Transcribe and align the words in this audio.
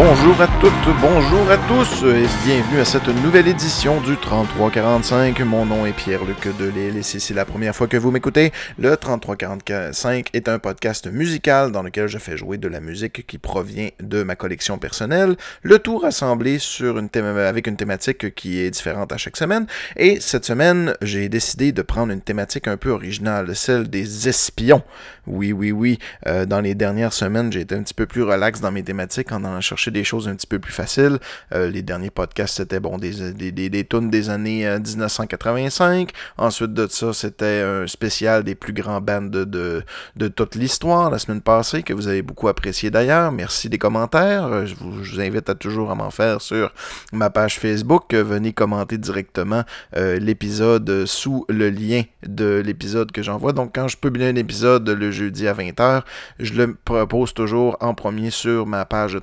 Bonjour 0.00 0.40
à 0.40 0.46
toutes, 0.60 0.94
bonjour 1.00 1.50
à 1.50 1.56
tous 1.66 2.04
et 2.04 2.28
bienvenue 2.46 2.78
à 2.78 2.84
cette 2.84 3.08
nouvelle 3.08 3.48
édition 3.48 4.00
du 4.00 4.16
3345. 4.16 5.40
Mon 5.40 5.66
nom 5.66 5.86
est 5.86 5.92
Pierre-Luc 5.92 6.56
Delille 6.56 6.98
et 6.98 7.02
si 7.02 7.18
c'est 7.18 7.34
la 7.34 7.44
première 7.44 7.74
fois 7.74 7.88
que 7.88 7.96
vous 7.96 8.12
m'écoutez, 8.12 8.52
le 8.78 8.96
3345 8.96 10.30
est 10.34 10.48
un 10.48 10.60
podcast 10.60 11.08
musical 11.08 11.72
dans 11.72 11.82
lequel 11.82 12.06
je 12.06 12.18
fais 12.18 12.36
jouer 12.36 12.58
de 12.58 12.68
la 12.68 12.78
musique 12.78 13.26
qui 13.26 13.38
provient 13.38 13.88
de 13.98 14.22
ma 14.22 14.36
collection 14.36 14.78
personnelle, 14.78 15.34
le 15.62 15.80
tout 15.80 15.98
rassemblé 15.98 16.60
sur 16.60 16.96
une 16.96 17.08
avec 17.36 17.66
une 17.66 17.76
thématique 17.76 18.36
qui 18.36 18.60
est 18.60 18.70
différente 18.70 19.12
à 19.12 19.16
chaque 19.16 19.36
semaine. 19.36 19.66
Et 19.96 20.20
cette 20.20 20.44
semaine, 20.44 20.94
j'ai 21.02 21.28
décidé 21.28 21.72
de 21.72 21.82
prendre 21.82 22.12
une 22.12 22.20
thématique 22.20 22.68
un 22.68 22.76
peu 22.76 22.90
originale, 22.90 23.56
celle 23.56 23.90
des 23.90 24.28
espions. 24.28 24.84
Oui, 25.26 25.52
oui, 25.52 25.72
oui. 25.72 25.98
Euh, 26.28 26.46
dans 26.46 26.60
les 26.60 26.76
dernières 26.76 27.12
semaines, 27.12 27.52
j'ai 27.52 27.62
été 27.62 27.74
un 27.74 27.82
petit 27.82 27.94
peu 27.94 28.06
plus 28.06 28.22
relax 28.22 28.60
dans 28.60 28.70
mes 28.70 28.84
thématiques 28.84 29.32
en 29.32 29.42
allant 29.42 29.60
chercher 29.60 29.87
des 29.90 30.04
choses 30.04 30.28
un 30.28 30.34
petit 30.34 30.46
peu 30.46 30.58
plus 30.58 30.72
faciles. 30.72 31.18
Euh, 31.54 31.68
les 31.68 31.82
derniers 31.82 32.10
podcasts, 32.10 32.56
c'était 32.56 32.80
bon, 32.80 32.98
des, 32.98 33.32
des, 33.32 33.52
des, 33.70 33.84
tunes 33.84 34.10
des 34.10 34.30
années 34.30 34.66
1985. 34.78 36.08
Euh, 36.08 36.12
Ensuite 36.38 36.72
de 36.72 36.86
ça, 36.86 37.12
c'était 37.12 37.62
un 37.62 37.86
spécial 37.86 38.44
des 38.44 38.54
plus 38.54 38.72
grands 38.72 39.00
bands 39.00 39.22
de, 39.22 39.44
de, 39.44 40.28
toute 40.28 40.54
l'histoire 40.54 41.10
la 41.10 41.18
semaine 41.18 41.40
passée, 41.40 41.82
que 41.82 41.92
vous 41.92 42.08
avez 42.08 42.22
beaucoup 42.22 42.48
apprécié 42.48 42.90
d'ailleurs. 42.90 43.32
Merci 43.32 43.68
des 43.68 43.78
commentaires. 43.78 44.66
Je 44.66 44.74
vous, 44.74 45.02
je 45.02 45.14
vous 45.14 45.20
invite 45.20 45.48
à 45.48 45.54
toujours 45.54 45.90
à 45.90 45.94
m'en 45.94 46.10
faire 46.10 46.40
sur 46.40 46.72
ma 47.12 47.30
page 47.30 47.58
Facebook. 47.58 48.14
Venez 48.14 48.52
commenter 48.52 48.98
directement 48.98 49.64
l'épisode 49.94 51.06
sous 51.06 51.44
le 51.48 51.70
lien 51.70 52.02
de 52.26 52.62
l'épisode 52.64 53.12
que 53.12 53.22
j'envoie. 53.22 53.52
Donc, 53.52 53.74
quand 53.74 53.88
je 53.88 53.96
publie 53.96 54.24
un 54.24 54.36
épisode 54.36 54.88
le 54.88 55.10
jeudi 55.10 55.48
à 55.48 55.54
20h. 55.54 56.02
Je 56.38 56.54
le 56.54 56.74
propose 56.74 57.34
toujours 57.34 57.76
en 57.80 57.94
premier 57.94 58.30
sur 58.30 58.66
ma 58.66 58.84
page 58.84 59.14
de 59.14 59.18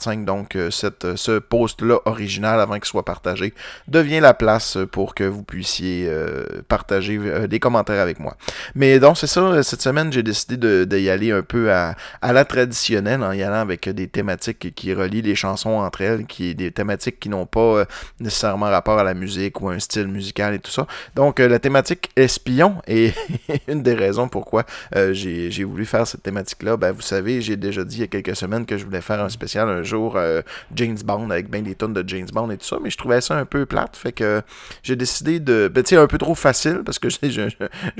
3345. 0.00 0.24
Donc, 0.24 0.56
euh, 0.56 0.70
euh, 1.04 1.16
ce 1.16 1.38
post-là 1.38 1.98
original, 2.04 2.60
avant 2.60 2.74
qu'il 2.74 2.86
soit 2.86 3.04
partagé, 3.04 3.54
devient 3.88 4.20
la 4.20 4.34
place 4.34 4.78
pour 4.90 5.14
que 5.14 5.24
vous 5.24 5.42
puissiez 5.42 6.06
euh, 6.08 6.44
partager 6.68 7.18
des 7.48 7.60
commentaires 7.60 8.00
avec 8.00 8.18
moi. 8.18 8.36
Mais 8.74 8.98
donc, 8.98 9.18
c'est 9.18 9.26
ça. 9.26 9.62
Cette 9.62 9.82
semaine, 9.82 10.12
j'ai 10.12 10.22
décidé 10.22 10.56
de, 10.56 10.84
de, 10.84 10.98
y 10.98 11.10
aller 11.10 11.30
un 11.30 11.42
peu 11.42 11.72
à, 11.72 11.94
la 12.22 12.44
traditionnelle, 12.44 13.22
en 13.22 13.32
y 13.32 13.42
allant 13.42 13.60
avec 13.60 13.88
des 13.88 14.08
thématiques 14.08 14.74
qui 14.74 14.94
relient 14.94 15.22
les 15.22 15.34
chansons 15.34 15.70
entre 15.70 16.00
elles, 16.00 16.26
qui 16.26 16.54
des 16.54 16.70
thématiques 16.70 17.20
qui 17.20 17.28
n'ont 17.28 17.46
pas 17.46 17.84
nécessairement 18.18 18.66
rapport 18.66 18.98
à 18.98 19.04
la 19.04 19.14
musique 19.14 19.60
ou 19.60 19.68
un 19.68 19.78
style 19.78 20.08
musical 20.08 20.54
et 20.54 20.58
tout 20.58 20.70
ça. 20.70 20.86
Donc, 21.14 21.38
la 21.38 21.58
thématique 21.58 22.10
espion 22.16 22.76
est 22.86 23.14
une 23.68 23.82
des 23.82 23.94
raisons 23.94 24.28
pourquoi 24.28 24.64
j'ai 25.12 25.50
j'ai 25.50 25.64
voulu 25.64 25.84
faire 25.84 26.06
cette 26.06 26.22
thématique-là. 26.22 26.76
Ben, 26.76 26.92
vous 26.92 27.00
savez, 27.00 27.42
j'ai 27.42 27.56
déjà 27.56 27.84
dit 27.84 27.96
il 27.96 28.00
y 28.00 28.04
a 28.04 28.06
quelques 28.06 28.36
semaines 28.36 28.66
que 28.66 28.78
je 28.78 28.84
voulais 28.84 29.00
faire 29.00 29.22
un 29.22 29.28
spécial 29.28 29.68
un 29.68 29.82
jour 29.90 30.14
euh, 30.16 30.42
James 30.74 30.96
Bond 31.04 31.30
avec 31.30 31.50
bien 31.50 31.62
des 31.62 31.74
tonnes 31.74 31.92
de 31.92 32.04
James 32.08 32.28
Bond 32.32 32.50
et 32.50 32.56
tout 32.56 32.66
ça, 32.66 32.78
mais 32.82 32.90
je 32.90 32.96
trouvais 32.96 33.20
ça 33.20 33.36
un 33.36 33.44
peu 33.44 33.66
plate. 33.66 33.96
Fait 33.96 34.12
que 34.12 34.42
j'ai 34.82 34.96
décidé 34.96 35.40
de. 35.40 35.70
Ben, 35.72 35.82
tu 35.82 35.90
sais, 35.90 35.96
un 35.96 36.06
peu 36.06 36.18
trop 36.18 36.34
facile 36.34 36.82
parce 36.84 36.98
que 36.98 37.08
j'ai 37.22 37.48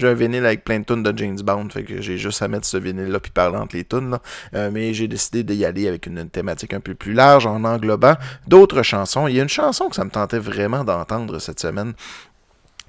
un 0.03 0.15
vinyle 0.15 0.47
avec 0.47 0.65
plein 0.65 0.81
de 0.81 0.85
tonnes 0.85 1.03
de 1.03 1.17
James 1.17 1.41
Bond. 1.43 1.69
Fait 1.71 1.83
que 1.83 2.01
j'ai 2.01 2.17
juste 2.17 2.41
à 2.43 2.49
mettre 2.49 2.67
ce 2.67 2.77
vinyle-là 2.77 3.21
puis 3.21 3.33
parler 3.33 3.59
entre 3.59 3.77
les 3.77 3.85
tonnes. 3.85 4.19
Euh, 4.55 4.71
mais 4.73 4.95
j'ai 4.95 5.09
décidé 5.09 5.43
d'y 5.43 5.65
aller 5.65 5.89
avec 5.89 6.07
une, 6.07 6.31
thématique 6.31 6.73
un 6.75 6.81
peu 6.81 6.95
plus 6.95 7.13
large 7.13 7.47
en 7.47 7.65
englobant 7.65 8.15
d'autres 8.47 8.83
chansons. 8.83 9.27
Il 9.27 9.37
y 9.37 9.41
a 9.41 9.43
une 9.43 9.49
chanson 9.49 9.89
que 9.89 9.97
ça 9.97 10.05
me 10.05 10.11
tentait 10.11 10.39
vraiment 10.39 10.85
d'entendre 10.85 11.39
cette 11.39 11.61
semaine. 11.61 11.95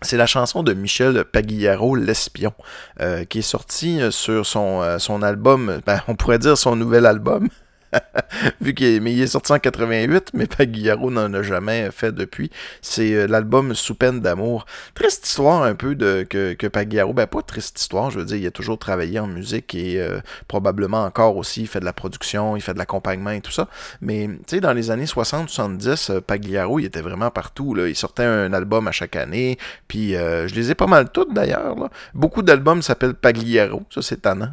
C'est 0.04 0.18
la 0.18 0.26
chanson 0.26 0.64
de 0.64 0.74
Michel 0.74 1.24
Pagliaro, 1.26 1.96
L'Espion, 1.96 2.54
euh, 3.00 3.24
qui 3.24 3.40
est 3.40 3.44
sortie 3.44 4.00
sur 4.10 4.48
son, 4.48 4.98
son 4.98 5.22
album, 5.22 5.80
ben, 5.86 6.02
on 6.08 6.16
pourrait 6.16 6.40
dire 6.40 6.58
son 6.58 6.76
nouvel 6.76 7.06
album, 7.06 7.50
Vu 8.62 8.74
qu'il 8.74 9.02
mais 9.02 9.14
il 9.14 9.22
est 9.22 9.28
sorti 9.28 9.52
en 9.52 9.60
88, 9.60 10.32
mais 10.34 10.48
Pagliaro 10.48 11.12
n'en 11.12 11.34
a 11.34 11.44
jamais 11.44 11.90
fait 11.92 12.14
depuis. 12.14 12.52
C'est 12.82 13.14
euh, 13.14 13.28
l'album 13.28 13.74
Sous 13.76 13.96
peine 13.96 14.22
d'amour. 14.22 14.66
Triste 14.94 15.26
histoire 15.26 15.64
un 15.64 15.76
peu 15.76 15.96
de 15.96 16.26
que, 16.30 16.54
que 16.54 16.68
Pagliaro, 16.68 17.14
ben 17.14 17.28
pas 17.28 17.42
triste 17.42 17.80
histoire, 17.80 18.12
je 18.12 18.20
veux 18.20 18.26
dire, 18.26 18.38
il 18.38 18.48
a 18.48 18.52
toujours 18.52 18.78
travaillé 18.78 19.20
en 19.20 19.28
musique 19.28 19.76
et 19.76 20.02
euh, 20.02 20.20
probablement 20.48 21.04
encore 21.04 21.38
aussi, 21.38 21.62
il 21.62 21.68
fait 21.68 21.80
de 21.80 21.86
la 21.86 21.94
production, 21.94 22.56
il 22.56 22.62
fait 22.62 22.74
de 22.74 22.80
l'accompagnement 22.80 23.32
et 23.32 23.42
tout 23.42 23.52
ça. 23.52 23.68
Mais 24.02 24.28
tu 24.48 24.56
sais, 24.56 24.60
dans 24.62 24.74
les 24.74 24.92
années 24.92 25.06
60-70, 25.06 26.12
euh, 26.12 26.22
Pagliaro, 26.22 26.80
il 26.80 26.86
était 26.86 27.02
vraiment 27.02 27.32
partout. 27.32 27.74
Là. 27.74 27.88
Il 27.88 27.96
sortait 27.96 28.24
un 28.24 28.54
album 28.54 28.88
à 28.88 28.92
chaque 28.92 29.16
année, 29.16 29.58
puis 29.88 30.12
je 30.14 30.54
les 30.54 30.72
ai 30.72 30.76
pas 30.76 30.88
mal 30.88 31.12
toutes 31.12 31.34
d'ailleurs. 31.34 31.76
Beaucoup 32.14 32.42
d'albums 32.42 32.82
s'appellent 32.82 33.14
Pagliaro, 33.14 33.84
ça 33.90 34.02
c'est 34.02 34.22
tannant. 34.22 34.50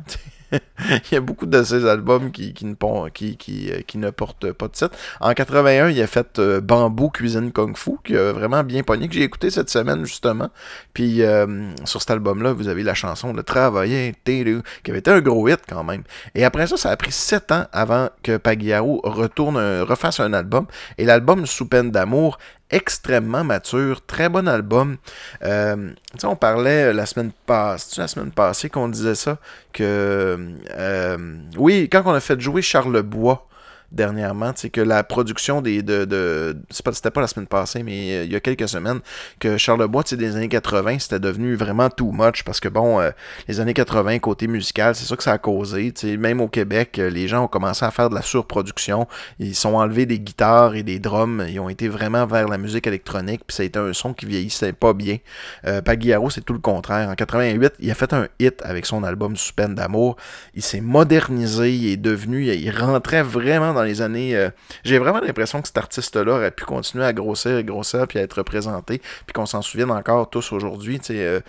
il 0.52 1.12
y 1.12 1.16
a 1.16 1.20
beaucoup 1.20 1.46
de 1.46 1.62
ces 1.62 1.86
albums 1.86 2.30
qui, 2.30 2.54
euh, 2.72 3.80
ne 3.94 4.10
portent 4.10 4.52
pas 4.52 4.68
de 4.68 4.72
titre. 4.72 4.96
En 5.20 5.32
81, 5.32 5.90
il 5.90 6.00
a 6.00 6.06
fait 6.06 6.38
euh, 6.38 6.60
Bambou 6.60 7.10
Cuisine 7.10 7.52
Kung 7.52 7.76
Fu, 7.76 7.92
qui 8.04 8.16
a 8.16 8.32
vraiment 8.32 8.64
bien 8.64 8.82
pogné, 8.82 9.08
que 9.08 9.14
j'ai 9.14 9.22
écouté 9.22 9.50
cette 9.50 9.70
semaine 9.70 10.04
justement. 10.04 10.50
Puis 10.94 11.22
euh, 11.22 11.70
sur 11.84 12.00
cet 12.00 12.10
album-là, 12.12 12.52
vous 12.52 12.68
avez 12.68 12.82
la 12.82 12.94
chanson 12.94 13.32
Le 13.32 13.42
Travailler, 13.42 14.14
qui 14.24 14.90
avait 14.90 14.98
été 14.98 15.10
un 15.10 15.20
gros 15.20 15.48
hit 15.48 15.60
quand 15.68 15.84
même. 15.84 16.02
Et 16.34 16.44
après 16.44 16.66
ça, 16.66 16.76
ça 16.76 16.90
a 16.90 16.96
pris 16.96 17.12
sept 17.12 17.52
ans 17.52 17.66
avant 17.72 18.08
que 18.22 18.36
Pagliaro 18.36 19.00
retourne, 19.04 19.58
refasse 19.82 20.20
un 20.20 20.32
album. 20.32 20.66
Et 20.96 21.04
l'album 21.04 21.46
Sous 21.46 21.66
peine 21.66 21.90
d'amour 21.90 22.38
extrêmement 22.70 23.44
mature, 23.44 24.04
très 24.06 24.28
bon 24.28 24.48
album. 24.48 24.96
Euh, 25.42 25.90
on 26.22 26.36
parlait 26.36 26.92
la 26.92 27.06
semaine 27.06 27.32
passée, 27.46 28.00
la 28.00 28.08
semaine 28.08 28.30
passée 28.30 28.68
qu'on 28.68 28.88
disait 28.88 29.14
ça, 29.14 29.38
que 29.72 30.38
euh, 30.70 31.36
oui, 31.56 31.88
quand 31.90 32.02
on 32.06 32.12
a 32.12 32.20
fait 32.20 32.40
jouer 32.40 32.62
Charles 32.62 33.02
Dernièrement, 33.90 34.52
c'est 34.54 34.68
que 34.68 34.82
la 34.82 35.02
production 35.02 35.62
des 35.62 35.82
de, 35.82 36.04
de 36.04 36.56
c'était 36.70 37.10
pas 37.10 37.22
la 37.22 37.26
semaine 37.26 37.46
passée, 37.46 37.82
mais 37.82 38.12
euh, 38.12 38.24
il 38.24 38.32
y 38.32 38.36
a 38.36 38.40
quelques 38.40 38.68
semaines, 38.68 39.00
que 39.40 39.56
Charlebois, 39.56 40.02
tu 40.02 40.10
sais, 40.10 40.16
des 40.18 40.36
années 40.36 40.48
80, 40.48 40.98
c'était 40.98 41.18
devenu 41.18 41.54
vraiment 41.54 41.88
too 41.88 42.12
much 42.12 42.42
parce 42.44 42.60
que 42.60 42.68
bon, 42.68 43.00
euh, 43.00 43.10
les 43.48 43.60
années 43.60 43.72
80, 43.72 44.18
côté 44.18 44.46
musical, 44.46 44.94
c'est 44.94 45.06
ça 45.06 45.16
que 45.16 45.22
ça 45.22 45.32
a 45.32 45.38
causé. 45.38 45.90
Tu 45.92 46.06
sais, 46.06 46.16
même 46.18 46.42
au 46.42 46.48
Québec, 46.48 46.98
euh, 46.98 47.08
les 47.08 47.28
gens 47.28 47.44
ont 47.44 47.48
commencé 47.48 47.82
à 47.82 47.90
faire 47.90 48.10
de 48.10 48.14
la 48.14 48.20
surproduction. 48.20 49.08
Ils 49.38 49.54
sont 49.54 49.74
enlevés 49.74 50.04
des 50.04 50.20
guitares 50.20 50.74
et 50.74 50.82
des 50.82 50.98
drums. 50.98 51.46
Ils 51.48 51.58
ont 51.58 51.70
été 51.70 51.88
vraiment 51.88 52.26
vers 52.26 52.46
la 52.46 52.58
musique 52.58 52.86
électronique, 52.86 53.40
puis 53.46 53.56
ça 53.56 53.62
a 53.62 53.66
été 53.66 53.78
un 53.78 53.94
son 53.94 54.12
qui 54.12 54.26
vieillissait 54.26 54.74
pas 54.74 54.92
bien. 54.92 55.16
Pagliaro, 55.84 56.28
c'est 56.28 56.42
tout 56.42 56.52
le 56.52 56.58
contraire. 56.58 57.08
En 57.08 57.14
88, 57.14 57.74
il 57.80 57.90
a 57.90 57.94
fait 57.94 58.12
un 58.12 58.28
hit 58.38 58.60
avec 58.64 58.84
son 58.84 59.02
album 59.02 59.36
Sous 59.36 59.54
peine 59.54 59.74
d'amour. 59.74 60.16
Il 60.54 60.62
s'est 60.62 60.80
modernisé, 60.80 61.72
il 61.72 61.92
est 61.92 61.96
devenu, 61.96 62.44
il 62.44 62.70
rentrait 62.70 63.22
vraiment 63.22 63.72
dans 63.72 63.77
les 63.82 64.02
années. 64.02 64.36
Euh, 64.36 64.50
j'ai 64.84 64.98
vraiment 64.98 65.20
l'impression 65.20 65.60
que 65.60 65.68
cet 65.68 65.78
artiste-là 65.78 66.32
aurait 66.32 66.50
pu 66.50 66.64
continuer 66.64 67.04
à 67.04 67.12
grossir 67.12 67.56
et 67.58 67.64
grossir, 67.64 68.06
puis 68.06 68.18
à 68.18 68.22
être 68.22 68.34
représenté, 68.34 68.98
puis 68.98 69.32
qu'on 69.34 69.46
s'en 69.46 69.62
souvienne 69.62 69.90
encore 69.90 70.30
tous 70.30 70.52
aujourd'hui. 70.52 71.00
Euh, 71.10 71.40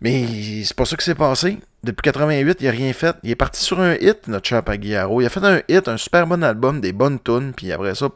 mais 0.00 0.26
c'est 0.64 0.76
pas 0.76 0.84
ça 0.84 0.96
qui 0.96 1.04
s'est 1.04 1.14
passé. 1.14 1.58
Depuis 1.84 2.02
88, 2.02 2.58
il 2.60 2.68
a 2.68 2.70
rien 2.70 2.92
fait. 2.92 3.16
Il 3.22 3.30
est 3.30 3.36
parti 3.36 3.62
sur 3.62 3.80
un 3.80 3.94
hit, 3.94 4.28
notre 4.28 4.48
cher 4.48 4.62
Pagliaro. 4.62 5.20
Il 5.20 5.26
a 5.26 5.30
fait 5.30 5.44
un 5.44 5.60
hit, 5.68 5.88
un 5.88 5.96
super 5.96 6.26
bon 6.26 6.42
album, 6.42 6.80
des 6.80 6.92
bonnes 6.92 7.18
tunes, 7.20 7.52
puis 7.56 7.72
après 7.72 7.94
ça, 7.94 8.08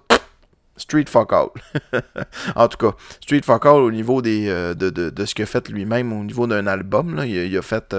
Street 0.76 1.06
Fuck 1.08 1.32
All. 1.32 1.48
en 2.56 2.68
tout 2.68 2.78
cas, 2.78 2.96
Street 3.20 3.42
Fuck 3.42 3.66
All 3.66 3.82
au 3.82 3.90
niveau 3.90 4.22
des, 4.22 4.48
euh, 4.48 4.74
de, 4.74 5.24
ce 5.24 5.34
qu'il 5.34 5.42
a 5.44 5.46
fait 5.46 5.68
lui-même 5.68 6.12
au 6.12 6.22
niveau 6.22 6.46
d'un 6.46 6.66
album. 6.66 7.22
Il, 7.24 7.56
a 7.56 7.62
fait 7.62 7.94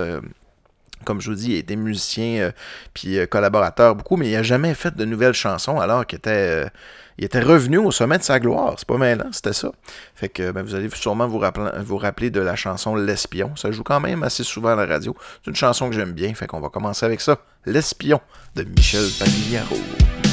comme 1.05 1.21
je 1.21 1.29
vous 1.29 1.35
dis, 1.35 1.51
il 1.51 1.57
était 1.57 1.75
musicien 1.75 2.41
euh, 2.41 2.51
puis 2.93 3.17
euh, 3.17 3.25
collaborateur 3.25 3.95
beaucoup, 3.95 4.17
mais 4.17 4.29
il 4.29 4.33
n'a 4.33 4.43
jamais 4.43 4.73
fait 4.73 4.95
de 4.95 5.05
nouvelles 5.05 5.33
chansons 5.33 5.79
alors 5.79 6.05
qu'il 6.05 6.17
était, 6.17 6.65
euh, 6.65 6.69
était 7.17 7.39
revenu 7.39 7.77
au 7.77 7.91
sommet 7.91 8.17
de 8.17 8.23
sa 8.23 8.39
gloire. 8.39 8.75
C'est 8.77 8.87
pas 8.87 8.97
maintenant, 8.97 9.29
c'était 9.31 9.53
ça. 9.53 9.71
Fait 10.15 10.29
que 10.29 10.51
ben, 10.51 10.63
vous 10.63 10.75
allez 10.75 10.89
sûrement 10.89 11.27
vous 11.27 11.39
rappeler, 11.39 11.69
vous 11.79 11.97
rappeler 11.97 12.29
de 12.29 12.41
la 12.41 12.55
chanson 12.55 12.95
L'Espion. 12.95 13.55
Ça 13.55 13.71
joue 13.71 13.83
quand 13.83 13.99
même 13.99 14.23
assez 14.23 14.43
souvent 14.43 14.69
à 14.69 14.75
la 14.75 14.85
radio. 14.85 15.15
C'est 15.43 15.51
une 15.51 15.55
chanson 15.55 15.89
que 15.89 15.95
j'aime 15.95 16.13
bien, 16.13 16.33
fait 16.33 16.47
qu'on 16.47 16.59
va 16.59 16.69
commencer 16.69 17.05
avec 17.05 17.21
ça. 17.21 17.37
L'Espion 17.65 18.21
de 18.55 18.63
Michel 18.63 19.05
Pagliaro. 19.19 20.26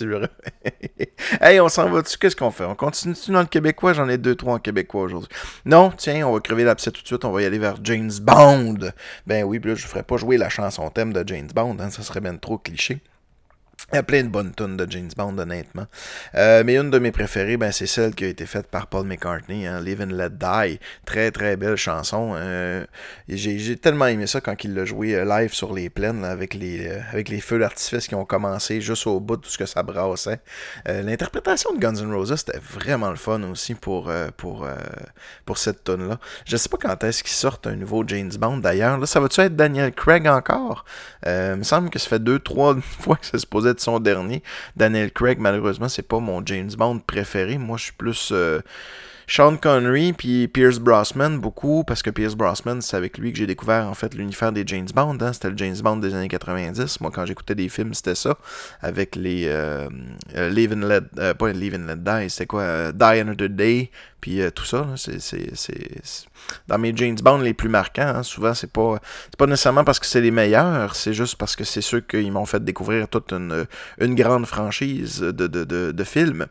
Jeu. 0.00 0.22
hey, 1.40 1.60
on 1.60 1.68
s'en 1.68 1.88
va 1.90 2.02
dessus. 2.02 2.18
Qu'est-ce 2.18 2.36
qu'on 2.36 2.50
fait? 2.50 2.64
On 2.64 2.74
continue-tu 2.74 3.30
dans 3.30 3.40
le 3.40 3.46
québécois? 3.46 3.92
J'en 3.92 4.08
ai 4.08 4.18
deux, 4.18 4.34
trois 4.34 4.54
en 4.54 4.58
québécois 4.58 5.02
aujourd'hui. 5.02 5.28
Non, 5.64 5.92
tiens, 5.96 6.26
on 6.26 6.32
va 6.32 6.40
crever 6.40 6.64
l'abcès 6.64 6.90
tout 6.90 7.02
de 7.02 7.06
suite. 7.06 7.24
On 7.24 7.32
va 7.32 7.42
y 7.42 7.44
aller 7.44 7.58
vers 7.58 7.76
James 7.84 8.12
Bond. 8.20 8.90
Ben 9.26 9.44
oui, 9.44 9.60
puis 9.60 9.70
là, 9.70 9.76
je 9.76 9.86
ferais 9.86 10.02
pas 10.02 10.16
jouer 10.16 10.36
la 10.36 10.48
chanson 10.48 10.88
thème 10.90 11.12
de 11.12 11.22
James 11.26 11.48
Bond. 11.54 11.76
Hein, 11.80 11.90
ça 11.90 12.02
serait 12.02 12.20
bien 12.20 12.36
trop 12.36 12.58
cliché. 12.58 13.00
Il 13.90 13.94
y 13.94 13.98
a 13.98 14.02
plein 14.02 14.22
de 14.22 14.28
bonnes 14.28 14.52
tunes 14.54 14.76
de 14.76 14.86
James 14.90 15.08
Bond, 15.16 15.38
honnêtement. 15.38 15.86
Euh, 16.34 16.62
mais 16.62 16.76
une 16.76 16.90
de 16.90 16.98
mes 16.98 17.10
préférées, 17.10 17.56
ben, 17.56 17.72
c'est 17.72 17.86
celle 17.86 18.14
qui 18.14 18.24
a 18.24 18.28
été 18.28 18.44
faite 18.44 18.66
par 18.66 18.88
Paul 18.88 19.06
McCartney, 19.06 19.66
hein, 19.66 19.80
Live 19.80 20.02
and 20.02 20.12
Let 20.14 20.30
Die. 20.30 20.78
Très, 21.06 21.30
très 21.30 21.56
belle 21.56 21.76
chanson. 21.76 22.34
Euh, 22.34 22.84
j'ai 23.28 23.76
tellement 23.76 24.06
aimé 24.06 24.26
ça 24.26 24.42
quand 24.42 24.62
il 24.62 24.74
l'a 24.74 24.84
joué 24.84 25.14
euh, 25.14 25.24
live 25.24 25.54
sur 25.54 25.72
les 25.72 25.88
plaines, 25.88 26.22
avec, 26.22 26.52
les, 26.52 26.90
avec 27.12 27.30
les 27.30 27.40
feux 27.40 27.58
d'artifice 27.58 28.08
qui 28.08 28.14
ont 28.14 28.26
commencé 28.26 28.82
juste 28.82 29.06
au 29.06 29.20
bout 29.20 29.36
de 29.36 29.42
tout 29.42 29.48
ce 29.48 29.56
que 29.56 29.64
ça 29.64 29.82
brassait. 29.82 30.40
L'interprétation 30.84 31.72
de 31.72 31.78
Guns 31.78 31.94
N' 31.94 32.12
Roses, 32.12 32.34
c'était 32.36 32.58
vraiment 32.58 33.10
le 33.10 33.16
fun 33.16 33.42
aussi 33.44 33.74
pour, 33.74 34.12
pour, 34.36 34.68
pour 35.46 35.58
cette 35.58 35.84
tune-là. 35.84 36.18
Je 36.44 36.56
sais 36.56 36.68
pas 36.68 36.76
quand 36.76 37.04
est-ce 37.04 37.22
qu'il 37.22 37.32
sort 37.32 37.60
un 37.64 37.76
nouveau 37.76 38.04
James 38.06 38.32
Bond, 38.38 38.58
d'ailleurs. 38.58 38.98
Là, 38.98 39.06
ça 39.06 39.20
va-tu 39.20 39.40
être 39.40 39.56
Daniel 39.56 39.92
Craig 39.92 40.26
encore? 40.26 40.84
il 41.24 41.56
me 41.56 41.62
semble 41.62 41.90
que 41.90 41.98
ça 41.98 42.08
fait 42.08 42.22
deux, 42.22 42.38
trois 42.38 42.76
fois 43.00 43.16
que 43.16 43.26
ça 43.26 43.38
se 43.38 43.46
posait 43.46 43.67
son 43.76 44.00
dernier. 44.00 44.42
Daniel 44.76 45.12
Craig, 45.12 45.38
malheureusement, 45.38 45.88
c'est 45.88 46.06
pas 46.06 46.18
mon 46.18 46.44
James 46.44 46.70
Bond 46.76 46.98
préféré. 46.98 47.58
Moi, 47.58 47.76
je 47.76 47.84
suis 47.84 47.92
plus 47.92 48.30
euh, 48.32 48.60
Sean 49.30 49.58
Connery 49.58 50.14
puis 50.14 50.48
Pierce 50.48 50.78
Brosnan 50.78 51.36
beaucoup 51.36 51.84
parce 51.84 52.02
que 52.02 52.08
Pierce 52.08 52.34
Brosnan 52.34 52.80
c'est 52.80 52.96
avec 52.96 53.18
lui 53.18 53.30
que 53.30 53.36
j'ai 53.36 53.46
découvert 53.46 53.86
en 53.86 53.92
fait 53.92 54.14
l'univers 54.14 54.52
des 54.52 54.62
James 54.66 54.88
Bond 54.94 55.18
hein. 55.20 55.34
c'était 55.34 55.50
le 55.50 55.56
James 55.58 55.76
Bond 55.82 55.98
des 55.98 56.14
années 56.14 56.28
90 56.28 57.02
moi 57.02 57.10
quand 57.14 57.26
j'écoutais 57.26 57.54
des 57.54 57.68
films 57.68 57.92
c'était 57.92 58.14
ça. 58.14 58.38
Avec 58.80 59.16
les 59.16 59.44
euh, 59.46 59.86
euh 60.34 60.48
Live 60.48 60.72
and 60.72 60.86
Let 60.86 61.00
euh, 61.18 61.34
pas 61.34 61.50
and 61.50 61.96
Die 61.96 62.30
c'était 62.30 62.46
quoi 62.46 62.62
euh, 62.62 62.92
Die 62.92 63.20
Another 63.20 63.50
Day 63.50 63.90
puis 64.22 64.40
tout 64.54 64.64
ça 64.64 64.86
c'est 64.96 65.18
dans 66.66 66.78
mes 66.78 66.92
James 66.96 67.18
Bond 67.22 67.38
les 67.38 67.52
plus 67.52 67.68
marquants 67.68 68.14
hein. 68.16 68.22
souvent 68.22 68.54
c'est 68.54 68.72
pas 68.72 68.98
c'est 69.26 69.36
pas 69.36 69.46
nécessairement 69.46 69.84
parce 69.84 69.98
que 70.00 70.06
c'est 70.06 70.22
les 70.22 70.30
meilleurs 70.30 70.96
c'est 70.96 71.12
juste 71.12 71.36
parce 71.36 71.54
que 71.54 71.64
c'est 71.64 71.82
ceux 71.82 72.00
qui 72.00 72.30
m'ont 72.30 72.46
fait 72.46 72.64
découvrir 72.64 73.06
toute 73.08 73.32
une, 73.32 73.66
grande 74.14 74.46
franchise 74.46 75.20
de, 75.20 75.46
de 75.46 76.04
films. 76.04 76.46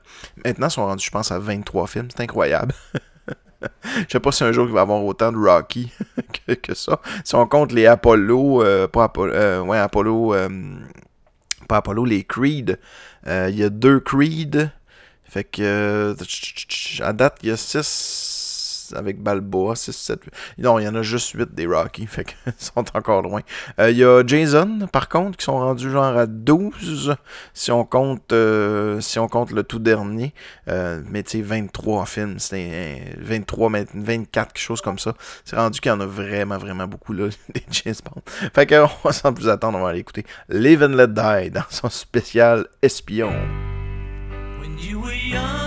Maintenant 0.45 0.67
ils 0.67 0.71
sont 0.71 0.85
rendus 0.85 1.05
je 1.05 1.11
pense 1.11 1.31
à 1.31 1.39
23 1.39 1.87
films. 1.87 2.07
C'est 2.15 2.23
incroyable 2.23 2.66
Je 3.93 4.05
sais 4.11 4.19
pas 4.19 4.31
si 4.31 4.43
un 4.43 4.51
jour 4.51 4.67
il 4.67 4.73
va 4.73 4.81
avoir 4.81 5.03
autant 5.03 5.31
de 5.31 5.37
Rocky 5.37 5.91
que, 6.61 6.73
ça. 6.73 7.01
Si 7.23 7.35
on 7.35 7.47
compte 7.47 7.71
les 7.71 7.85
Apollo, 7.85 8.63
euh, 8.63 8.87
pas 8.87 9.05
Apollo, 9.05 9.33
euh, 9.33 9.61
ouais, 9.61 9.77
Apollo, 9.77 10.33
euh, 10.35 10.49
pas 11.67 11.77
Apollo, 11.77 12.05
les 12.05 12.23
Creed. 12.23 12.79
Il 13.25 13.55
y 13.55 13.63
a 13.63 13.69
deux 13.69 13.99
Creed. 13.99 14.71
Fait 15.25 15.43
que, 15.43 16.15
à 17.01 17.13
date, 17.13 17.39
il 17.43 17.49
y 17.49 17.51
a 17.51 17.57
six 17.57 17.77
avec 18.95 19.21
Balboa, 19.21 19.75
6, 19.75 19.91
7, 19.93 20.25
8. 20.25 20.33
Non, 20.59 20.79
il 20.79 20.85
y 20.85 20.87
en 20.87 20.95
a 20.95 21.01
juste 21.01 21.31
8 21.31 21.53
des 21.53 21.65
Rocky, 21.65 22.07
fait 22.07 22.25
qu'ils 22.25 22.53
sont 22.57 22.85
encore 22.93 23.21
loin. 23.21 23.41
Euh, 23.79 23.91
il 23.91 23.97
y 23.97 24.03
a 24.03 24.23
Jason, 24.25 24.87
par 24.91 25.09
contre, 25.09 25.37
qui 25.37 25.45
sont 25.45 25.59
rendus 25.59 25.89
genre 25.89 26.17
à 26.17 26.25
12, 26.25 27.15
si 27.53 27.71
on 27.71 27.85
compte, 27.85 28.31
euh, 28.33 28.99
si 29.01 29.19
on 29.19 29.27
compte 29.27 29.51
le 29.51 29.63
tout 29.63 29.79
dernier. 29.79 30.33
Euh, 30.67 31.01
mais 31.09 31.23
tu 31.23 31.37
sais, 31.37 31.41
23 31.41 32.05
films, 32.05 32.39
c'est 32.39 33.15
23, 33.17 33.71
24, 33.93 34.53
quelque 34.53 34.61
chose 34.61 34.81
comme 34.81 34.99
ça. 34.99 35.13
C'est 35.45 35.55
rendu 35.55 35.79
qu'il 35.79 35.91
y 35.91 35.93
en 35.93 36.01
a 36.01 36.05
vraiment, 36.05 36.57
vraiment 36.57 36.87
beaucoup, 36.87 37.13
là, 37.13 37.27
des 37.53 37.63
James 37.71 37.95
Bond. 38.05 38.21
Fait 38.53 38.65
que, 38.65 38.85
on 39.03 39.11
sans 39.11 39.33
plus 39.33 39.49
attendre, 39.49 39.77
on 39.77 39.83
va 39.83 39.89
aller 39.89 39.99
écouter 39.99 40.25
Live 40.49 40.83
and 40.83 40.95
Let 40.95 41.07
Die 41.07 41.51
dans 41.51 41.65
son 41.69 41.89
spécial 41.89 42.67
Espion. 42.81 43.33
When 44.59 44.77
you 44.79 45.01
were 45.01 45.13
young. 45.13 45.66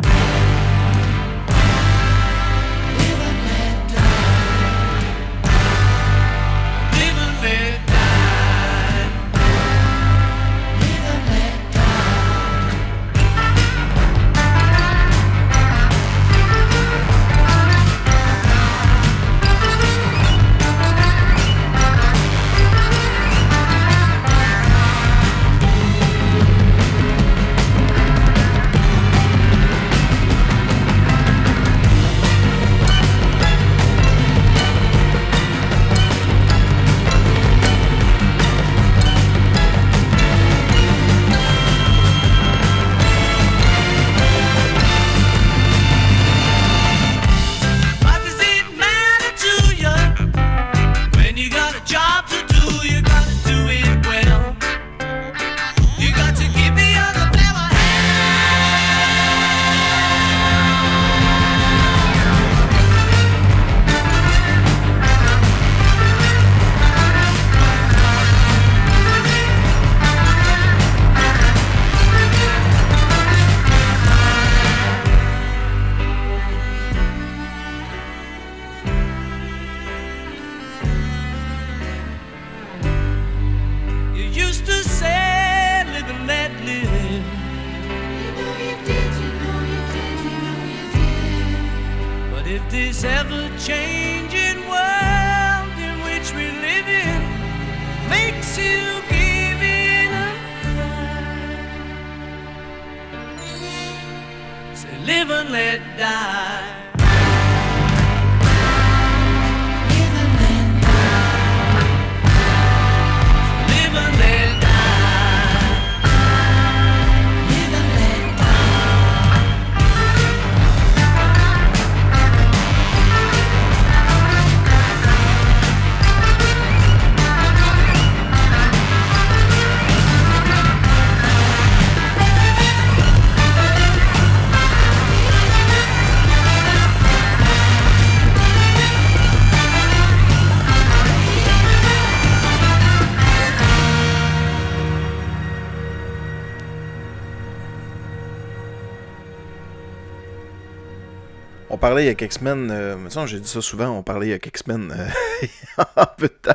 Parlait 151.91 152.05
il 152.05 152.07
y 152.07 152.11
a 152.11 152.15
quelques 152.15 152.31
semaines, 152.31 152.69
euh, 152.71 153.25
j'ai 153.25 153.41
dit 153.41 153.49
ça 153.49 153.59
souvent, 153.59 153.89
on 153.89 154.01
parlait 154.01 154.27
il 154.27 154.29
y 154.29 154.33
a 154.33 154.39
quelques 154.39 154.59
semaines, 154.59 154.95
euh, 154.97 155.83
peu 156.17 156.29
de 156.29 156.33
temps. 156.33 156.51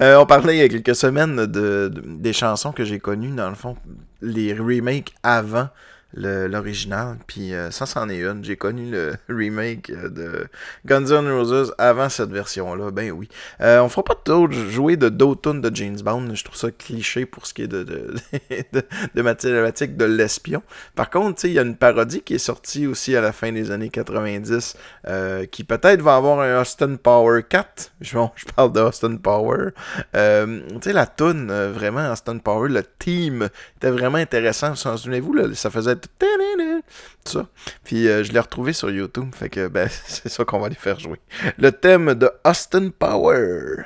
Euh, 0.00 0.16
on 0.16 0.24
parlait 0.24 0.56
il 0.56 0.60
y 0.60 0.62
a 0.62 0.68
quelques 0.70 0.94
semaines 0.94 1.44
de, 1.44 1.92
des 2.06 2.32
chansons 2.32 2.72
que 2.72 2.82
j'ai 2.82 2.98
connues, 2.98 3.28
dans 3.28 3.50
le 3.50 3.56
fond, 3.56 3.76
les 4.22 4.54
remakes 4.54 5.12
avant 5.22 5.68
l'original. 6.14 7.16
Puis 7.26 7.54
euh, 7.54 7.70
ça, 7.70 7.86
c'en 7.86 8.08
est 8.08 8.20
une. 8.20 8.44
J'ai 8.44 8.56
connu 8.56 8.90
le 8.90 9.14
remake 9.28 9.90
euh, 9.90 10.08
de 10.08 10.46
Guns 10.84 11.06
N' 11.06 11.30
Roses 11.30 11.74
avant 11.78 12.08
cette 12.08 12.30
version-là. 12.30 12.90
Ben 12.90 13.10
oui. 13.12 13.28
Euh, 13.60 13.80
on 13.80 13.88
fera 13.88 14.02
pas 14.02 14.20
d'autres 14.24 14.54
jouer 14.54 14.96
de 14.96 15.08
d'autres 15.08 15.52
de 15.52 15.74
James 15.74 16.00
Bond. 16.02 16.34
Je 16.34 16.44
trouve 16.44 16.56
ça 16.56 16.70
cliché 16.70 17.26
pour 17.26 17.46
ce 17.46 17.54
qui 17.54 17.62
est 17.62 17.68
de, 17.68 17.82
de, 17.82 18.14
de, 18.72 18.82
de 19.14 19.86
de 19.96 20.04
l'espion. 20.04 20.62
Par 20.94 21.10
contre, 21.10 21.44
il 21.44 21.52
y 21.52 21.58
a 21.58 21.62
une 21.62 21.76
parodie 21.76 22.22
qui 22.22 22.34
est 22.34 22.38
sortie 22.38 22.86
aussi 22.86 23.16
à 23.16 23.20
la 23.20 23.32
fin 23.32 23.52
des 23.52 23.70
années 23.70 23.88
90 23.88 24.76
qui 25.50 25.64
peut-être 25.64 26.02
va 26.02 26.16
avoir 26.16 26.40
un 26.40 26.60
Austin 26.60 26.96
Power 26.96 27.42
4. 27.48 27.92
Je, 28.00 28.16
parle 28.56 28.72
de 28.72 28.80
Austin 28.80 29.16
Power. 29.16 29.70
tu 30.12 30.18
sais, 30.82 30.92
la 30.92 31.06
tune 31.06 31.52
vraiment 31.70 32.10
Austin 32.12 32.38
Power, 32.38 32.68
le 32.68 32.82
team 32.98 33.48
était 33.76 33.90
vraiment 33.90 34.18
intéressant. 34.18 34.72
Vous 34.72 34.90
vous 34.90 34.96
souvenez-vous, 34.98 35.54
ça 35.54 35.70
faisait 35.70 35.99
tout 36.08 37.32
ça. 37.32 37.48
Puis 37.84 38.08
euh, 38.08 38.24
je 38.24 38.32
l'ai 38.32 38.40
retrouvé 38.40 38.72
sur 38.72 38.90
YouTube, 38.90 39.34
fait 39.34 39.48
que 39.48 39.68
ben, 39.68 39.88
c'est 40.06 40.28
ça 40.28 40.44
qu'on 40.44 40.60
va 40.60 40.66
aller 40.66 40.74
faire 40.74 40.98
jouer. 40.98 41.20
Le 41.58 41.72
thème 41.72 42.14
de 42.14 42.30
Austin 42.44 42.90
Power. 42.90 43.84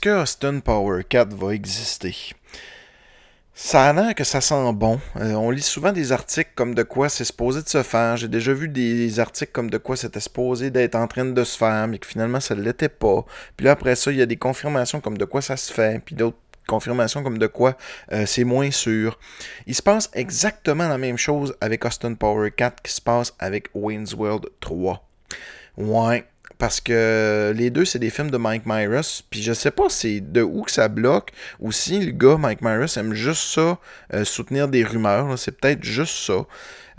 Est-ce 0.00 0.08
que 0.08 0.22
Austin 0.22 0.60
Power 0.60 1.04
4 1.06 1.34
va 1.34 1.52
exister? 1.52 2.16
Ça 3.52 3.84
a 3.84 3.92
l'air 3.92 4.14
que 4.14 4.24
ça 4.24 4.40
sent 4.40 4.72
bon. 4.72 4.98
Euh, 5.16 5.34
on 5.34 5.50
lit 5.50 5.60
souvent 5.60 5.92
des 5.92 6.10
articles 6.10 6.52
comme 6.54 6.74
de 6.74 6.82
quoi 6.82 7.10
c'est 7.10 7.24
supposé 7.24 7.60
de 7.60 7.68
se 7.68 7.82
faire. 7.82 8.16
J'ai 8.16 8.28
déjà 8.28 8.54
vu 8.54 8.68
des 8.68 9.20
articles 9.20 9.52
comme 9.52 9.68
de 9.68 9.76
quoi 9.76 9.96
c'était 9.96 10.20
supposé 10.20 10.70
d'être 10.70 10.94
en 10.94 11.06
train 11.06 11.26
de 11.26 11.44
se 11.44 11.58
faire, 11.58 11.86
mais 11.86 11.98
que 11.98 12.06
finalement 12.06 12.40
ça 12.40 12.54
ne 12.54 12.62
l'était 12.62 12.88
pas. 12.88 13.26
Puis 13.58 13.66
là, 13.66 13.72
après 13.72 13.94
ça, 13.94 14.10
il 14.10 14.16
y 14.16 14.22
a 14.22 14.26
des 14.26 14.38
confirmations 14.38 15.02
comme 15.02 15.18
de 15.18 15.26
quoi 15.26 15.42
ça 15.42 15.58
se 15.58 15.70
fait, 15.70 16.02
puis 16.02 16.14
d'autres 16.14 16.38
confirmations 16.66 17.22
comme 17.22 17.36
de 17.36 17.46
quoi 17.46 17.76
euh, 18.12 18.24
c'est 18.24 18.44
moins 18.44 18.70
sûr. 18.70 19.18
Il 19.66 19.74
se 19.74 19.82
passe 19.82 20.10
exactement 20.14 20.88
la 20.88 20.96
même 20.96 21.18
chose 21.18 21.54
avec 21.60 21.84
Austin 21.84 22.14
Power 22.14 22.50
4 22.52 22.80
qui 22.82 22.92
se 22.92 23.02
passe 23.02 23.34
avec 23.38 23.68
Wayne's 23.74 24.14
World 24.14 24.46
3. 24.60 25.06
Ouais, 25.76 26.24
parce 26.60 26.80
que 26.80 27.52
les 27.56 27.70
deux, 27.70 27.84
c'est 27.84 27.98
des 27.98 28.10
films 28.10 28.30
de 28.30 28.36
Mike 28.36 28.62
Myers. 28.66 29.22
Puis 29.30 29.42
je 29.42 29.52
sais 29.52 29.70
pas 29.72 29.88
c'est 29.88 30.20
de 30.20 30.42
où 30.42 30.62
que 30.62 30.70
ça 30.70 30.88
bloque 30.88 31.30
ou 31.58 31.72
si 31.72 31.98
le 31.98 32.12
gars, 32.12 32.36
Mike 32.38 32.60
Myers, 32.60 32.96
aime 32.96 33.14
juste 33.14 33.42
ça, 33.54 33.78
euh, 34.14 34.24
soutenir 34.24 34.68
des 34.68 34.84
rumeurs. 34.84 35.38
C'est 35.38 35.58
peut-être 35.58 35.82
juste 35.82 36.14
ça. 36.14 36.44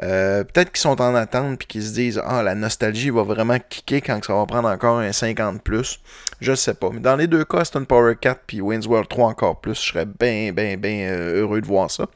Euh, 0.04 0.44
peut-être 0.44 0.72
qu'ils 0.72 0.82
sont 0.82 1.00
en 1.00 1.14
attente 1.14 1.60
puis 1.60 1.68
qu'ils 1.68 1.84
se 1.84 1.94
disent 1.94 2.22
Ah, 2.26 2.42
la 2.42 2.56
nostalgie 2.56 3.12
va 3.12 3.22
vraiment 3.22 3.58
kicker 3.70 4.02
quand 4.02 4.26
ça 4.26 4.34
va 4.34 4.46
prendre 4.48 4.68
encore 4.68 5.00
un 5.00 5.12
50 5.12 5.62
plus. 5.62 6.00
Je 6.42 6.56
sais 6.56 6.74
pas. 6.74 6.90
Mais 6.92 7.00
dans 7.00 7.16
les 7.16 7.28
deux 7.28 7.46
cas, 7.46 7.64
Stone 7.64 7.86
Power 7.86 8.16
4 8.20 8.42
puis 8.48 8.62
Wayne's 8.62 8.88
World 8.88 9.08
3 9.08 9.30
encore 9.30 9.62
plus, 9.62 9.76
je 9.76 9.92
serais 9.92 10.08
bien, 10.08 10.52
bien, 10.52 10.76
bien 10.76 11.08
euh, 11.12 11.42
heureux 11.42 11.62
de 11.62 11.68
voir 11.68 11.92
ça. 11.92 12.08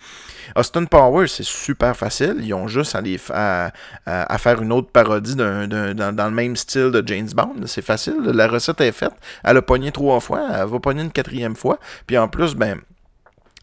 Austin 0.55 0.85
Power, 0.85 1.27
c'est 1.27 1.45
super 1.45 1.95
facile. 1.95 2.37
Ils 2.41 2.53
ont 2.55 2.67
juste 2.67 2.97
à, 3.29 3.71
à, 4.05 4.37
faire 4.39 4.61
une 4.63 4.71
autre 4.71 4.89
parodie 4.91 5.35
dans, 5.35 5.69
le 5.69 6.29
même 6.31 6.55
style 6.55 6.89
de 6.89 7.03
James 7.05 7.29
Bond. 7.35 7.67
C'est 7.67 7.83
facile. 7.83 8.17
La 8.33 8.47
recette 8.47 8.81
est 8.81 8.91
faite. 8.91 9.13
Elle 9.43 9.57
a 9.57 9.61
pogné 9.61 9.91
trois 9.91 10.19
fois. 10.19 10.47
Elle 10.53 10.67
va 10.67 10.79
pogner 10.79 11.03
une 11.03 11.11
quatrième 11.11 11.55
fois. 11.55 11.79
Puis 12.07 12.17
en 12.17 12.27
plus, 12.27 12.55
ben 12.55 12.79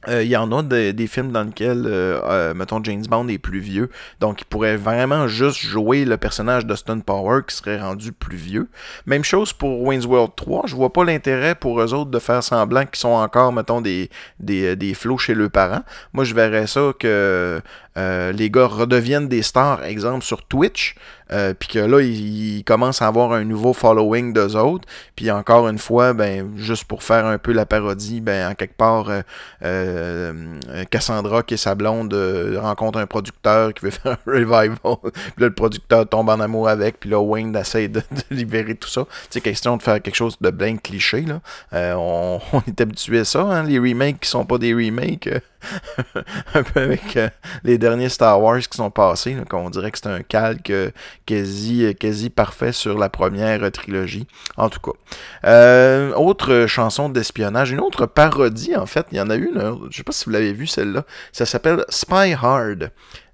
euh, 0.08 0.22
il 0.24 0.28
y 0.28 0.36
en 0.36 0.50
a 0.50 0.62
des 0.62 1.06
films 1.06 1.30
dans 1.30 1.44
lesquels, 1.44 1.84
euh, 1.86 2.20
euh, 2.24 2.54
mettons, 2.54 2.82
James 2.82 3.04
Bond 3.08 3.28
est 3.28 3.38
plus 3.38 3.60
vieux. 3.60 3.88
Donc, 4.20 4.40
il 4.40 4.44
pourrait 4.44 4.76
vraiment 4.76 5.28
juste 5.28 5.60
jouer 5.60 6.04
le 6.04 6.16
personnage 6.16 6.66
d'Austin 6.66 6.98
Power 6.98 7.42
qui 7.46 7.54
serait 7.54 7.80
rendu 7.80 8.12
plus 8.12 8.36
vieux. 8.36 8.68
Même 9.06 9.22
chose 9.22 9.52
pour 9.52 9.82
Wayne's 9.82 10.06
World 10.06 10.32
3. 10.34 10.64
Je 10.66 10.74
vois 10.74 10.92
pas 10.92 11.04
l'intérêt 11.04 11.54
pour 11.54 11.80
eux 11.80 11.94
autres 11.94 12.10
de 12.10 12.18
faire 12.18 12.42
semblant 12.42 12.84
qu'ils 12.84 12.96
sont 12.96 13.08
encore, 13.10 13.52
mettons, 13.52 13.80
des, 13.80 14.10
des, 14.40 14.74
des 14.74 14.94
flots 14.94 15.18
chez 15.18 15.34
leurs 15.34 15.50
parents. 15.50 15.82
Moi, 16.12 16.24
je 16.24 16.34
verrais 16.34 16.66
ça 16.66 16.92
que 16.98 17.60
les 17.96 18.50
gars 18.50 18.66
redeviennent 18.66 19.28
des 19.28 19.42
stars, 19.42 19.84
exemple 19.84 20.24
sur 20.24 20.44
Twitch, 20.44 20.94
euh, 21.32 21.54
puis 21.58 21.68
que 21.68 21.78
là, 21.78 22.00
ils, 22.00 22.62
commencent 22.64 23.02
à 23.02 23.06
avoir 23.06 23.32
un 23.32 23.44
nouveau 23.44 23.72
following 23.72 24.32
d'eux 24.32 24.56
autres. 24.56 24.86
Puis 25.16 25.30
encore 25.30 25.68
une 25.68 25.78
fois, 25.78 26.12
ben, 26.12 26.52
juste 26.56 26.84
pour 26.84 27.02
faire 27.02 27.26
un 27.26 27.38
peu 27.38 27.52
la 27.52 27.66
parodie, 27.66 28.20
ben, 28.20 28.50
en 28.50 28.54
quelque 28.54 28.76
part, 28.76 29.08
euh, 29.08 29.22
euh, 29.64 30.84
Cassandra, 30.90 31.42
qui 31.42 31.54
est 31.54 31.58
sa 31.58 31.74
blonde, 31.74 32.14
rencontre 32.60 32.98
un 32.98 33.06
producteur 33.06 33.72
qui 33.74 33.86
veut 33.86 33.90
faire 33.90 34.18
un 34.26 34.30
revival. 34.30 34.76
puis 35.02 35.12
là, 35.38 35.46
le 35.46 35.54
producteur 35.54 36.08
tombe 36.08 36.28
en 36.28 36.40
amour 36.40 36.68
avec. 36.68 37.00
Puis 37.00 37.10
là, 37.10 37.20
Wayne 37.20 37.54
essaie 37.56 37.88
de, 37.88 38.02
libérer 38.30 38.74
tout 38.74 38.88
ça. 38.88 39.06
C'est 39.30 39.40
question 39.40 39.76
de 39.76 39.82
faire 39.82 40.00
quelque 40.02 40.16
chose 40.16 40.36
de 40.40 40.50
bien 40.50 40.76
cliché. 40.76 41.22
Là. 41.22 41.40
On, 41.96 42.40
est 42.66 42.80
habitué 42.80 43.20
à 43.20 43.24
ça, 43.24 43.42
hein, 43.42 43.64
les 43.64 43.78
remakes 43.78 44.20
qui 44.20 44.28
sont 44.28 44.44
pas 44.44 44.58
des 44.58 44.74
remakes. 44.74 45.28
un 46.54 46.62
peu 46.62 46.80
avec 46.80 47.18
les 47.62 47.78
derniers 47.82 48.08
Star 48.08 48.40
Wars 48.40 48.60
qui 48.60 48.76
sont 48.76 48.90
passés, 48.90 49.36
qu'on 49.50 49.68
dirait 49.68 49.90
que 49.90 49.98
c'est 49.98 50.08
un 50.08 50.22
calque 50.22 50.72
quasi, 51.26 51.94
quasi 51.98 52.30
parfait 52.30 52.72
sur 52.72 52.96
la 52.96 53.08
première 53.08 53.70
trilogie. 53.72 54.26
En 54.56 54.68
tout 54.68 54.80
cas. 54.80 54.96
Euh, 55.44 56.12
autre 56.14 56.66
chanson 56.66 57.08
d'espionnage, 57.08 57.72
une 57.72 57.80
autre 57.80 58.06
parodie 58.06 58.76
en 58.76 58.86
fait. 58.86 59.06
Il 59.12 59.18
y 59.18 59.20
en 59.20 59.30
a 59.30 59.34
une, 59.34 59.88
je 59.90 59.96
sais 59.96 60.02
pas 60.04 60.12
si 60.12 60.24
vous 60.24 60.30
l'avez 60.30 60.52
vu 60.52 60.66
celle-là. 60.66 61.04
Ça 61.32 61.44
s'appelle 61.44 61.84
Spy 61.88 62.34
Hard. 62.40 62.90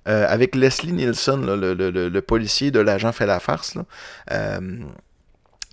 Euh, 0.09 0.27
avec 0.27 0.55
Leslie 0.55 0.93
Nielsen, 0.93 1.45
le, 1.45 2.21
policier 2.21 2.71
de 2.71 2.81
l'agent 2.81 3.13
fait 3.13 3.27
la 3.27 3.41
farce. 3.41 3.77
Euh, 4.33 4.61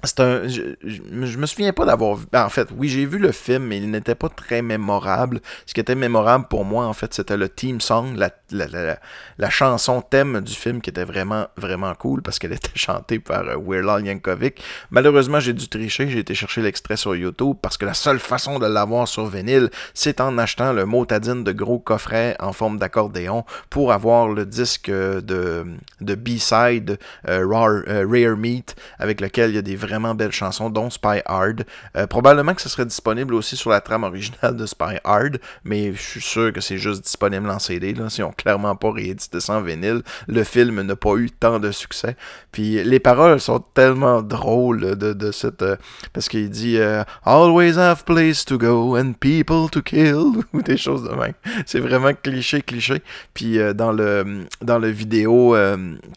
c'est 0.05 0.19
un. 0.19 0.47
Je, 0.47 0.61
je, 0.83 1.37
me 1.37 1.45
souviens 1.45 1.73
pas 1.73 1.85
d'avoir 1.85 2.15
vu. 2.15 2.25
Ben, 2.31 2.45
en 2.45 2.49
fait, 2.49 2.67
oui, 2.77 2.89
j'ai 2.89 3.05
vu 3.05 3.17
le 3.17 3.31
film, 3.31 3.63
mais 3.63 3.77
il 3.77 3.89
n'était 3.89 4.15
pas 4.15 4.29
très 4.29 4.61
mémorable. 4.61 5.41
Ce 5.65 5.73
qui 5.73 5.79
était 5.79 5.95
mémorable 5.95 6.45
pour 6.49 6.65
moi, 6.65 6.85
en 6.85 6.93
fait, 6.93 7.13
c'était 7.13 7.37
le 7.37 7.49
theme 7.49 7.81
song, 7.81 8.15
la, 8.15 8.29
la, 8.51 8.97
la, 9.37 9.49
chanson 9.49 10.01
thème 10.01 10.41
du 10.41 10.53
film 10.53 10.81
qui 10.81 10.89
était 10.89 11.03
vraiment, 11.03 11.47
vraiment 11.57 11.93
cool 11.95 12.21
parce 12.21 12.39
qu'elle 12.39 12.53
était 12.53 12.69
chantée 12.75 13.19
par 13.19 13.43
euh, 13.47 14.01
Yankovic. 14.01 14.61
Malheureusement, 14.91 15.39
j'ai 15.39 15.53
dû 15.53 15.67
tricher. 15.67 16.09
J'ai 16.09 16.19
été 16.19 16.35
chercher 16.35 16.61
l'extrait 16.61 16.97
sur 16.97 17.15
YouTube 17.15 17.57
parce 17.61 17.77
que 17.77 17.85
la 17.85 17.93
seule 17.93 18.19
façon 18.19 18.59
de 18.59 18.65
l'avoir 18.65 19.07
sur 19.07 19.25
vinyle, 19.25 19.69
c'est 19.93 20.21
en 20.21 20.37
achetant 20.37 20.73
le 20.73 20.85
motadine 20.85 21.43
de 21.43 21.51
gros 21.51 21.79
coffret 21.79 22.35
en 22.39 22.53
forme 22.53 22.77
d'accordéon 22.77 23.45
pour 23.69 23.91
avoir 23.91 24.27
le 24.27 24.45
disque 24.45 24.89
de, 24.89 25.65
de 26.01 26.15
B-side 26.15 26.97
euh, 27.27 27.45
euh, 27.45 28.05
Rare 28.07 28.37
Meat 28.37 28.75
avec 28.99 29.21
lequel 29.21 29.51
il 29.51 29.55
y 29.55 29.59
a 29.59 29.61
des 29.61 29.75
vrais 29.75 29.94
vraiment 29.95 30.13
belles 30.13 30.31
chansons, 30.31 30.69
dont 30.69 30.89
Spy 30.89 31.21
Hard. 31.25 31.65
Euh, 31.95 32.05
probablement 32.05 32.53
que 32.53 32.61
ce 32.61 32.67
serait 32.67 32.85
disponible 32.85 33.33
aussi 33.33 33.55
sur 33.55 33.69
la 33.69 33.79
trame 33.79 34.03
originale 34.03 34.55
de 34.55 34.65
Spy 34.65 34.97
Hard, 35.03 35.39
mais 35.63 35.93
je 35.93 36.01
suis 36.01 36.21
sûr 36.21 36.51
que 36.51 36.59
c'est 36.59 36.77
juste 36.77 37.03
disponible 37.03 37.49
en 37.49 37.59
CD. 37.59 37.93
Là, 37.93 38.09
si 38.09 38.21
on 38.21 38.31
clairement 38.31 38.75
pas 38.75 38.91
réédité 38.91 39.39
ça 39.39 39.53
en 39.53 39.61
vinyle, 39.61 40.01
le 40.27 40.43
film 40.43 40.81
n'a 40.81 40.95
pas 40.95 41.15
eu 41.15 41.31
tant 41.31 41.59
de 41.59 41.71
succès. 41.71 42.17
Puis 42.51 42.83
les 42.83 42.99
paroles 42.99 43.39
sont 43.39 43.59
tellement 43.59 44.21
drôles 44.21 44.97
de, 44.97 45.13
de 45.13 45.31
cette. 45.31 45.61
Euh, 45.61 45.77
parce 46.11 46.27
qu'il 46.27 46.49
dit 46.49 46.77
euh, 46.77 47.03
Always 47.23 47.77
have 47.77 48.03
place 48.03 48.43
to 48.43 48.57
go 48.57 48.97
and 48.97 49.13
people 49.19 49.69
to 49.71 49.81
kill, 49.81 50.43
ou 50.53 50.61
des 50.61 50.77
choses 50.77 51.03
de 51.03 51.15
même. 51.15 51.33
C'est 51.65 51.79
vraiment 51.79 52.11
cliché, 52.13 52.61
cliché. 52.61 53.01
Puis 53.33 53.59
dans, 53.73 53.93
le, 53.93 54.45
dans 54.61 54.79
le 54.79 54.89
vidéo 54.89 55.55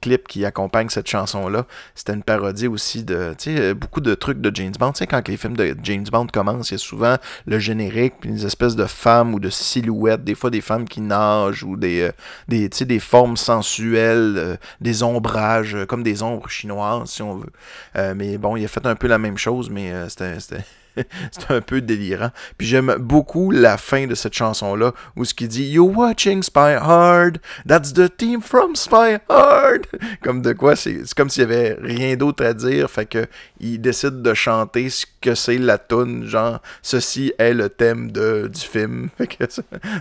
clip 0.03 0.27
qui 0.27 0.45
accompagne 0.45 0.88
cette 0.88 1.09
chanson-là, 1.09 1.67
c'était 1.95 2.14
une 2.14 2.23
parodie 2.23 2.67
aussi 2.67 3.05
de 3.05 3.35
beaucoup 3.74 4.00
de 4.00 4.14
trucs 4.14 4.40
de 4.40 4.54
James 4.54 4.74
Bond. 4.78 4.92
Tu 4.92 4.98
sais, 4.98 5.07
quand 5.07 5.26
les 5.28 5.37
films 5.37 5.57
de 5.57 5.76
James 5.83 6.04
Bond 6.11 6.26
commencent, 6.33 6.70
il 6.70 6.74
y 6.74 6.76
a 6.76 6.78
souvent 6.78 7.16
le 7.46 7.59
générique, 7.59 8.14
puis 8.20 8.31
des 8.31 8.46
espèces 8.46 8.76
de 8.76 8.87
femmes 8.87 9.35
ou 9.35 9.40
de 9.40 9.50
silhouettes, 9.50 10.24
des 10.24 10.35
fois 10.35 10.50
des 10.50 10.61
femmes 10.61 10.87
qui 10.87 11.00
nagent 11.00 11.62
ou 11.64 11.76
des, 11.76 12.11
euh, 12.50 12.68
des, 12.85 12.98
formes 12.98 13.37
sensuelles, 13.37 14.35
euh, 14.37 14.57
des 14.81 15.02
ombrages, 15.02 15.74
euh, 15.74 15.87
comme 15.87 16.02
des 16.02 16.22
ombres 16.22 16.48
chinoises, 16.48 17.11
si 17.11 17.22
on 17.22 17.37
veut. 17.37 18.14
mais 18.14 18.38
bon, 18.38 18.57
il 18.57 18.64
a 18.64 18.68
fait 18.68 18.87
un 18.87 18.94
peu 18.94 19.07
la 19.07 19.18
même 19.18 19.38
chose, 19.38 19.70
mais 19.70 19.92
c'était 20.09 20.64
c'est 21.31 21.51
un 21.51 21.61
peu 21.61 21.81
délirant. 21.81 22.31
Puis 22.57 22.67
j'aime 22.67 22.97
beaucoup 22.99 23.51
la 23.51 23.77
fin 23.77 24.07
de 24.07 24.15
cette 24.15 24.35
chanson-là, 24.35 24.93
où 25.17 25.25
ce 25.25 25.35
qui 25.35 25.49
dit 25.49 25.65
You're 25.65 25.97
watching 25.97 26.43
Spy 26.43 26.77
Hard, 26.81 27.39
that's 27.67 27.93
the 27.93 28.15
team 28.17 28.41
from 28.41 28.75
Spy 28.77 29.19
Hard. 29.29 29.87
Comme 30.23 30.43
de 30.43 30.53
quoi, 30.53 30.77
c'est 30.77 30.99
comme 31.17 31.31
s'il 31.31 31.43
y 31.43 31.47
avait 31.47 31.77
rien 31.81 32.17
d'autre 32.17 32.45
à 32.45 32.55
dire, 32.55 32.91
fait 32.91 33.07
que 33.07 33.27
il 33.61 33.81
décide 33.81 34.23
de 34.23 34.35
chanter 34.35 34.91
ce 34.91 35.07
que 35.21 35.35
c'est 35.35 35.59
la 35.59 35.79
tune, 35.79 36.27
genre 36.27 36.61
ceci 36.83 37.33
est 37.39 37.55
le 37.55 37.69
thème 37.69 38.11
de, 38.13 38.51
du 38.53 38.61
film. 38.61 39.09
Fait 39.19 39.27
que 39.27 39.45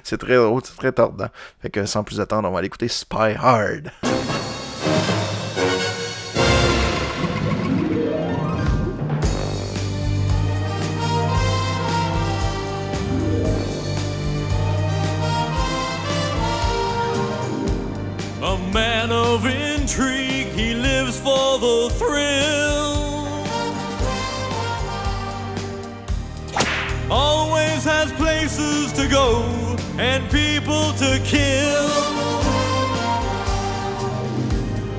c'est 0.04 0.18
très 0.18 0.36
drôle, 0.36 0.62
c'est 0.64 0.78
très 0.78 0.92
tordant. 0.92 1.30
Fait 1.62 1.70
que 1.70 1.86
sans 1.86 2.04
plus 2.04 2.20
attendre, 2.20 2.48
on 2.48 2.52
va 2.52 2.60
aller 2.60 2.68
écouter 2.68 2.88
Spy 2.88 3.36
Hard. 3.38 3.92
Intrigue, 19.88 20.48
he 20.48 20.74
lives 20.74 21.18
for 21.18 21.60
the 21.60 21.90
thrill. 21.98 22.98
Always 27.10 27.86
has 27.86 28.12
places 28.14 28.92
to 28.94 29.08
go 29.08 29.44
and 29.98 30.30
people 30.30 30.92
to 31.04 31.22
kill. 31.24 31.88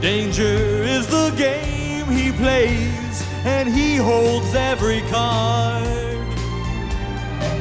Danger 0.00 0.56
is 0.96 1.06
the 1.06 1.34
game 1.36 2.06
he 2.06 2.32
plays, 2.32 3.22
and 3.44 3.68
he 3.68 3.96
holds 3.96 4.54
every 4.54 5.02
card. 5.10 5.84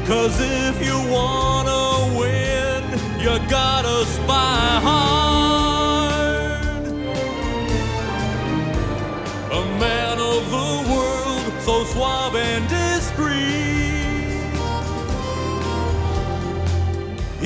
Cause 0.08 0.40
if 0.40 0.76
you 0.86 0.98
wanna 1.12 2.18
win, 2.18 2.84
you 3.20 3.38
gotta 3.50 4.06
spy 4.06 4.80
hard. 4.82 5.27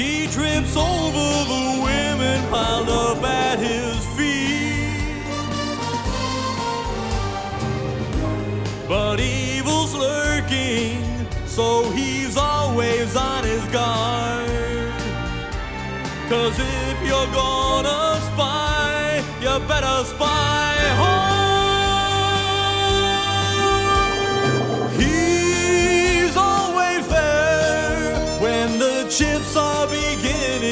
He 0.02 0.26
trips 0.26 0.76
over 0.76 1.28
the 1.54 1.80
women 1.84 2.42
piled 2.50 2.90
up 2.90 3.24
at 3.24 3.60
his 3.60 4.04
feet. 4.18 5.22
But 8.88 9.20
evil's 9.20 9.94
lurking, 9.94 11.06
so 11.46 11.92
he's 11.92 12.36
always 12.36 13.16
on 13.16 13.44
his 13.44 13.64
guard. 13.66 14.50
Cause 16.30 16.58
if 16.58 16.98
you're 17.08 17.32
gonna 17.32 18.20
spy, 18.34 19.24
you 19.40 19.60
better 19.68 20.04
spy 20.14 20.78
hard. 21.02 21.42
He's 25.00 26.36
always 26.36 27.08
there 27.08 28.16
when 28.42 28.80
the 28.80 29.06
chips 29.08 29.56
are 29.56 29.71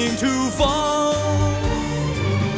beginning 0.10 0.18
to 0.18 0.52
fall. 0.58 1.14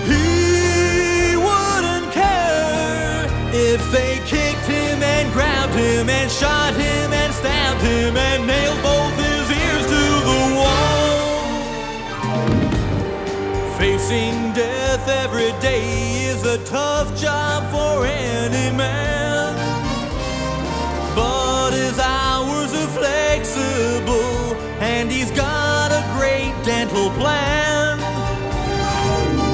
He 0.05 1.35
wouldn't 1.35 2.11
care 2.11 3.25
if 3.53 3.91
they 3.91 4.17
kicked 4.25 4.65
him 4.65 5.01
and 5.01 5.31
grabbed 5.33 5.73
him 5.73 6.09
and 6.09 6.31
shot 6.31 6.73
him 6.73 7.13
and 7.13 7.33
stabbed 7.33 7.81
him 7.81 8.17
and 8.17 8.47
nailed 8.47 8.81
both 8.81 9.15
his 9.17 9.51
ears 9.51 9.85
to 9.85 10.03
the 10.29 10.55
wall. 10.55 11.19
Facing 13.77 14.53
death 14.53 15.07
every 15.07 15.51
day 15.59 16.25
is 16.25 16.45
a 16.45 16.57
tough 16.65 17.19
job 17.19 17.63
for 17.71 18.05
any 18.05 18.75
man. 18.75 19.20
Dental 26.63 27.09
plan. 27.11 27.97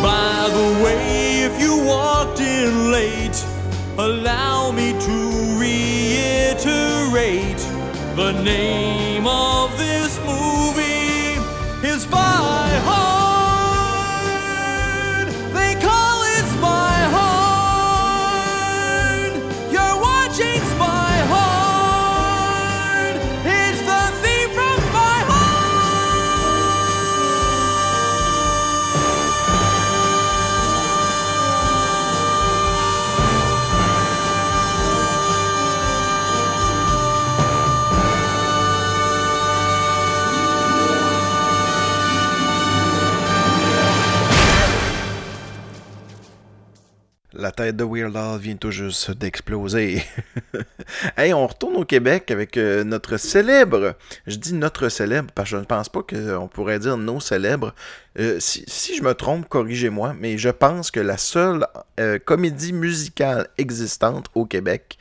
By 0.01 0.49
the 0.49 0.83
way, 0.83 1.41
if 1.43 1.59
you 1.61 1.83
walked 1.85 2.39
in 2.39 2.91
late, 2.91 3.45
allow 3.97 4.71
me 4.71 4.91
to 4.91 5.57
reiterate 5.59 7.57
the 8.15 8.31
name 8.43 9.25
of 9.27 9.77
this 9.77 9.96
tête 47.57 47.75
de 47.75 47.83
Weird 47.83 48.15
Al 48.15 48.37
vient 48.37 48.55
tout 48.55 48.69
juste 48.69 49.11
d'exploser. 49.11 50.03
hey, 51.17 51.33
on 51.33 51.47
retourne 51.47 51.75
au 51.75 51.85
Québec 51.85 52.29
avec 52.29 52.55
euh, 52.55 52.83
notre 52.83 53.17
célèbre. 53.17 53.95
Je 54.27 54.35
dis 54.35 54.53
notre 54.53 54.89
célèbre 54.89 55.31
parce 55.33 55.49
que 55.49 55.55
je 55.55 55.61
ne 55.61 55.65
pense 55.65 55.89
pas 55.89 56.03
qu'on 56.03 56.47
pourrait 56.47 56.77
dire 56.77 56.97
nos 56.97 57.19
célèbres. 57.19 57.73
Euh, 58.19 58.37
si, 58.39 58.95
je 58.95 59.01
me 59.01 59.15
trompe, 59.15 59.49
corrigez-moi, 59.49 60.15
mais 60.19 60.37
je 60.37 60.49
pense 60.49 60.91
que 60.91 60.99
la 60.99 61.17
seule 61.17 61.65
euh, 61.99 62.19
comédie 62.19 62.73
musicale 62.73 63.47
existante 63.57 64.27
au 64.35 64.45
Québec 64.45 64.99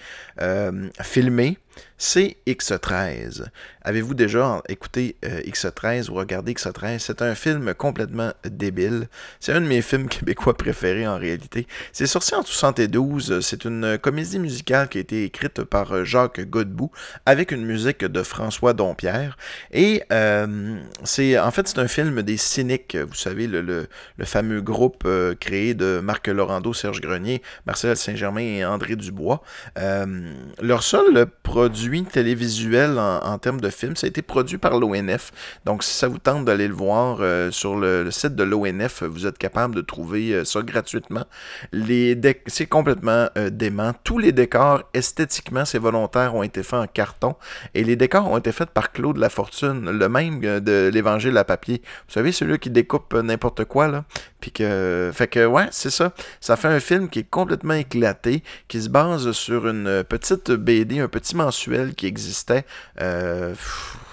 filmée 1.03 1.59
c'est 1.99 2.37
X13. 2.47 3.45
Avez-vous 3.83 4.15
déjà 4.15 4.63
écouté 4.69 5.17
euh, 5.25 5.41
X13 5.43 6.11
ou 6.11 6.15
regardé 6.15 6.53
X13 6.53 6.99
C'est 6.99 7.23
un 7.23 7.35
film 7.35 7.73
complètement 7.75 8.33
débile. 8.45 9.09
C'est 9.41 9.53
un 9.53 9.61
de 9.61 9.67
mes 9.67 9.81
films 9.81 10.09
québécois 10.11 10.57
préférés 10.57 11.07
en 11.07 11.17
réalité. 11.17 11.67
C'est 11.93 12.07
sorti 12.07 12.35
en 12.35 12.43
72. 12.43 13.41
C'est 13.41 13.65
une 13.65 13.97
comédie 13.99 14.39
musicale 14.39 14.89
qui 14.89 14.99
a 14.99 15.01
été 15.01 15.25
écrite 15.25 15.63
par 15.65 15.93
euh, 15.93 16.05
Jacques 16.05 16.41
Godbout 16.41 16.91
avec 17.25 17.51
une 17.51 17.65
musique 17.65 18.05
de 18.05 18.23
François 18.23 18.75
Dompierre. 18.75 19.39
Et 19.73 20.03
euh, 20.13 20.79
c'est 21.05 21.39
en 21.39 21.51
fait 21.51 21.69
c'est 21.69 21.79
un 21.79 21.89
film 21.89 22.23
des 22.23 22.37
cyniques. 22.37 22.97
Vous 22.97 23.15
savez 23.15 23.47
le, 23.47 23.63
le, 23.63 23.89
fameux 24.25 24.61
groupe 24.61 25.09
créé 25.41 25.75
de 25.75 26.01
Marc 26.03 26.27
Laurando, 26.27 26.75
Serge 26.75 27.01
Grenier, 27.01 27.43
Marcel 27.67 27.97
Saint-Germain 27.97 28.41
et 28.41 28.65
André 28.65 28.97
Dubois. 28.97 29.43
leur 29.77 30.83
seul 30.83 31.27
produit 31.43 31.86
télévisuel 32.05 32.99
en, 32.99 33.39
termes 33.39 33.61
de 33.61 33.71
film. 33.71 33.97
Ça 33.97 34.07
a 34.07 34.09
été 34.09 34.23
produit 34.23 34.59
par 34.59 34.79
l'ONF. 34.79 35.33
Donc, 35.65 35.83
si 35.83 35.93
ça 35.93 36.09
vous 36.09 36.19
tente 36.19 36.45
d'aller 36.45 36.69
le 36.69 36.75
voir 36.75 37.19
euh, 37.21 37.51
sur 37.51 37.77
le, 37.77 38.11
site 38.11 38.35
de 38.35 38.45
l'ONF, 38.45 39.03
vous 39.03 39.27
êtes 39.27 39.39
capable 39.39 39.75
de 39.75 39.81
trouver 39.81 40.33
euh, 40.33 40.45
ça 40.45 40.63
gratuitement. 40.63 41.25
Les 41.73 42.19
c'est 42.47 42.67
complètement 42.67 43.29
euh, 43.37 43.51
dément. 43.51 43.93
Tous 44.05 44.19
les 44.19 44.33
décors, 44.33 44.83
esthétiquement, 44.95 45.65
c'est 45.65 45.79
volontaire, 45.79 46.35
ont 46.35 46.43
été 46.43 46.63
faits 46.63 46.81
en 46.81 46.87
carton. 46.87 47.37
Et 47.75 47.85
les 47.85 47.97
décors 47.97 48.31
ont 48.31 48.39
été 48.39 48.53
faits 48.53 48.71
par 48.71 48.93
Claude 48.93 49.19
Lafortune, 49.19 49.91
le 49.91 50.09
même 50.09 50.41
de 50.41 50.91
l'Évangile 50.93 51.37
à 51.37 51.45
papier. 51.45 51.83
Vous 52.09 52.13
savez, 52.13 52.33
celui 52.33 52.59
qui 52.59 52.71
découpe 52.71 53.15
n'importe 53.15 53.65
quoi, 53.65 53.89
là. 53.89 54.05
Puis 54.41 54.51
que, 54.53 55.11
fait 55.15 55.29
que, 55.29 55.47
ouais, 55.47 55.67
c'est 55.71 55.91
ça. 55.91 56.13
Ça 56.41 56.57
fait 56.57 56.69
un 56.69 56.81
film 56.81 57.09
qui 57.09 57.21
est 57.21 57.31
complètement 57.31 57.75
éclaté, 57.75 58.43
qui 58.69 58.81
se 58.83 58.89
base 58.89 59.33
sur 59.33 59.67
une 59.67 60.05
petite 60.05 60.51
BD, 60.51 61.01
un 61.01 61.09
petit 61.09 61.37
mensuel 61.37 61.76
qui 61.95 62.07
existait. 62.07 62.65
Euh, 63.01 63.55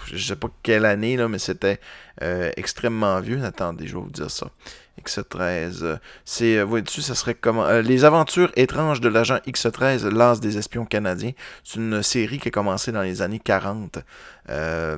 je 0.07 0.17
sais 0.17 0.35
pas 0.35 0.49
quelle 0.61 0.85
année, 0.85 1.17
là, 1.17 1.27
mais 1.27 1.39
c'était 1.39 1.79
euh, 2.21 2.51
extrêmement 2.57 3.19
vieux. 3.19 3.43
Attendez, 3.43 3.87
je 3.87 3.95
vais 3.95 4.01
vous 4.01 4.09
dire 4.09 4.31
ça. 4.31 4.47
X13. 5.01 5.97
C'est, 6.25 6.57
euh, 6.57 6.63
voyez-tu, 6.63 7.01
ça 7.01 7.15
serait 7.15 7.33
comment 7.33 7.67
Les 7.79 8.05
aventures 8.05 8.51
étranges 8.55 9.01
de 9.01 9.09
l'agent 9.09 9.37
X13, 9.47 10.07
l'as 10.07 10.39
des 10.39 10.57
espions 10.57 10.85
canadiens. 10.85 11.31
C'est 11.63 11.79
une 11.79 12.03
série 12.03 12.39
qui 12.39 12.49
a 12.49 12.51
commencé 12.51 12.91
dans 12.91 13.01
les 13.01 13.21
années 13.21 13.39
40. 13.39 13.99
Euh, 14.49 14.97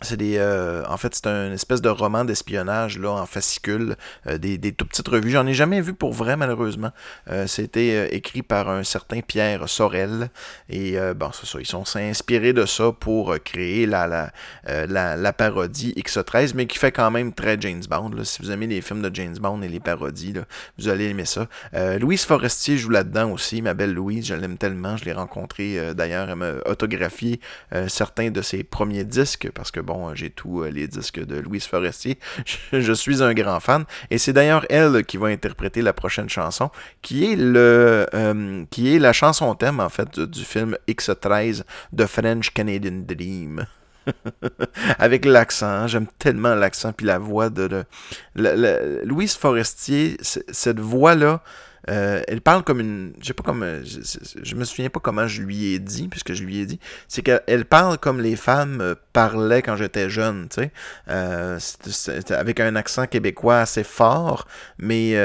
c'est 0.00 0.16
des, 0.16 0.36
euh, 0.38 0.84
en 0.88 0.96
fait, 0.96 1.14
c'est 1.14 1.26
un 1.26 1.52
espèce 1.52 1.80
de 1.80 1.88
roman 1.88 2.24
d'espionnage 2.24 2.98
là 2.98 3.10
en 3.10 3.26
fascicule, 3.26 3.96
euh, 4.26 4.38
des, 4.38 4.56
des 4.56 4.72
tout 4.72 4.86
petites 4.86 5.08
revues. 5.08 5.30
J'en 5.30 5.46
ai 5.46 5.54
jamais 5.54 5.80
vu 5.80 5.92
pour 5.92 6.12
vrai 6.12 6.36
malheureusement. 6.36 6.92
Euh, 7.30 7.46
c'était 7.48 8.14
écrit 8.14 8.42
par 8.42 8.68
un 8.68 8.84
certain 8.84 9.20
Pierre 9.20 9.68
Sorel 9.68 10.30
et 10.68 10.96
bon, 11.16 11.30
c'est 11.32 11.46
ça. 11.46 11.58
Ils 11.60 11.66
sont 11.66 11.84
inspirés 11.96 12.52
de 12.52 12.64
ça 12.66 12.92
pour 12.92 13.34
créer 13.42 13.86
la 13.86 14.30
la, 14.66 15.16
la, 15.16 15.32
parodie 15.32 15.92
X13, 15.96 16.52
mais 16.54 16.66
qui 16.66 16.78
fait 16.78 16.92
quand 16.92 17.10
même 17.10 17.32
très 17.32 17.60
James 17.60 17.82
Bond. 17.88 18.10
Là. 18.10 18.24
Si 18.24 18.42
vous 18.42 18.50
aimez 18.50 18.66
les 18.66 18.80
films 18.80 19.02
de 19.02 19.14
James 19.14 19.36
Bond 19.38 19.62
et 19.62 19.68
les 19.68 19.80
parodies, 19.80 20.32
là, 20.32 20.42
vous 20.78 20.88
allez 20.88 21.08
aimer 21.08 21.24
ça. 21.24 21.48
Louise 21.98 22.24
Forestier 22.24 22.76
joue 22.76 22.90
là-dedans 22.90 23.30
aussi. 23.32 23.62
Ma 23.62 23.74
belle 23.74 23.94
Louise, 23.94 24.26
je 24.26 24.34
l'aime 24.34 24.58
tellement. 24.58 24.96
Je 24.96 25.04
l'ai 25.04 25.12
rencontrée 25.12 25.94
d'ailleurs. 25.94 26.28
Elle 26.28 26.36
m'a 26.36 26.52
autographié 26.66 27.40
certains 27.88 28.30
de 28.30 28.42
ses 28.42 28.62
premiers 28.62 29.04
disques 29.04 29.50
parce 29.54 29.70
que 29.70 29.80
bon, 29.88 30.14
j'ai 30.14 30.28
tous 30.28 30.62
euh, 30.62 30.70
les 30.70 30.86
disques 30.86 31.24
de 31.24 31.36
Louise 31.40 31.64
Forestier. 31.64 32.18
Je, 32.72 32.92
suis 32.92 33.22
un 33.22 33.32
grand 33.32 33.58
fan. 33.58 33.84
Et 34.10 34.18
c'est 34.18 34.34
d'ailleurs 34.34 34.66
elle 34.68 35.02
qui 35.04 35.16
va 35.16 35.28
interpréter 35.28 35.80
la 35.80 35.94
prochaine 35.94 36.28
chanson, 36.28 36.70
qui 37.00 37.32
est, 37.32 37.36
le, 37.36 38.06
euh, 38.12 38.64
qui 38.70 38.94
est 38.94 38.98
la 38.98 39.14
chanson 39.14 39.54
thème, 39.54 39.80
en 39.80 39.88
fait, 39.88 40.20
du 40.20 40.44
film 40.44 40.76
X13 40.86 41.62
de 41.92 42.04
French 42.04 42.52
Canadian 42.52 43.02
Dream. 43.06 43.64
Avec 44.98 45.24
l'accent, 45.24 45.86
j'aime 45.86 46.06
tellement 46.18 46.54
l'accent 46.54 46.92
puis 46.92 47.06
la 47.06 47.18
voix 47.18 47.48
de, 47.48 47.84
Louise 48.34 49.36
Forestier, 49.36 50.18
cette 50.20 50.80
voix-là, 50.80 51.42
euh, 51.88 52.22
elle 52.28 52.40
parle 52.40 52.62
comme 52.64 52.80
une. 52.80 53.12
Je 53.20 53.26
sais 53.28 53.34
pas 53.34 53.42
comme. 53.42 53.64
Je, 53.84 54.00
je, 54.42 54.54
me 54.54 54.64
souviens 54.64 54.90
pas 54.90 55.00
comment 55.00 55.26
je 55.26 55.42
lui 55.42 55.72
ai 55.72 55.78
dit, 55.78 56.08
puisque 56.08 56.34
je 56.34 56.44
lui 56.44 56.58
ai 56.58 56.66
dit. 56.66 56.78
C'est 57.08 57.22
qu'elle 57.22 57.64
parle 57.64 57.98
comme 57.98 58.20
les 58.20 58.36
femmes 58.36 58.80
euh, 58.80 58.94
parlaient 59.12 59.62
quand 59.62 59.76
j'étais 59.76 60.10
jeune, 60.10 60.48
tu 60.48 60.62
sais. 60.62 60.72
Euh, 61.08 61.58
avec 62.30 62.60
un 62.60 62.76
accent 62.76 63.06
québécois 63.06 63.60
assez 63.60 63.84
fort, 63.84 64.46
mais. 64.78 65.16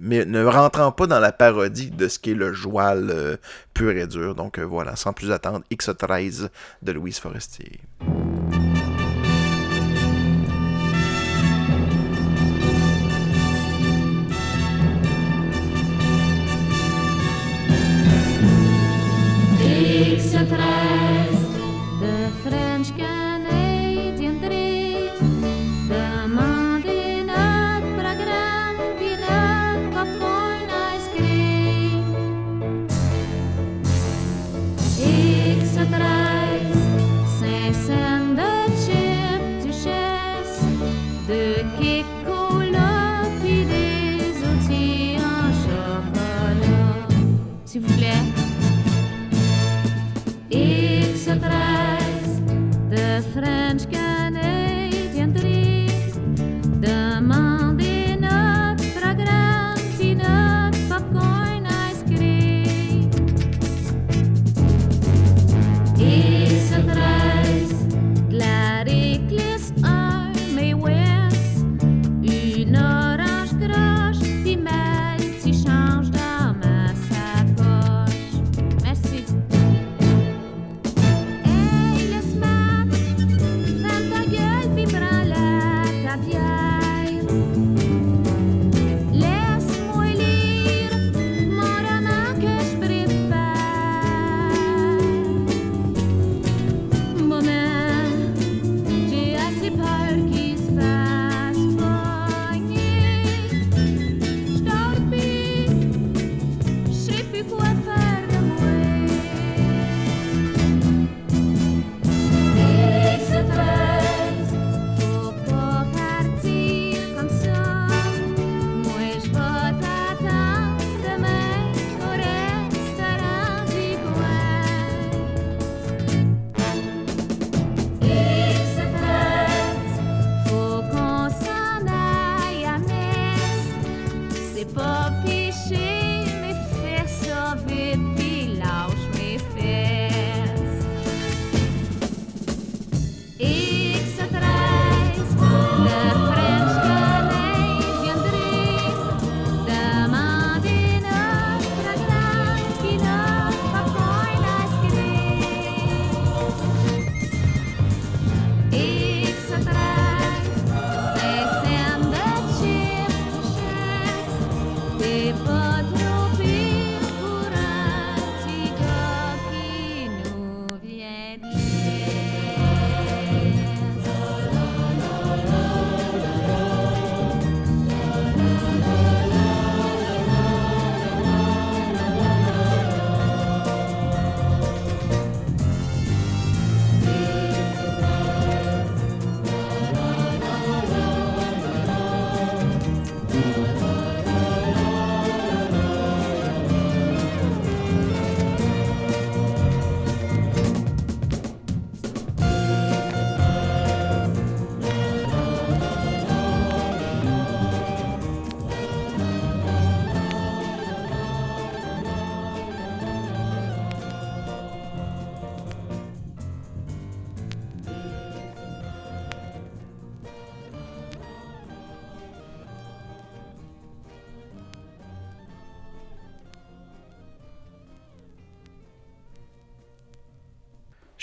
mais 0.00 0.24
ne 0.24 0.44
rentrant 0.44 0.90
pas 0.90 1.06
dans 1.06 1.20
la 1.20 1.32
parodie 1.32 1.90
de 1.90 2.08
ce 2.08 2.18
qu'est 2.18 2.32
le 2.32 2.54
joual 2.54 3.38
pur 3.74 3.90
et 3.90 4.06
dur. 4.06 4.34
Donc 4.34 4.58
voilà, 4.58 4.96
sans 4.96 5.12
plus 5.12 5.30
attendre, 5.32 5.62
X13 5.70 6.48
de 6.82 6.92
Louise 6.92 7.18
Forestier. 7.18 7.80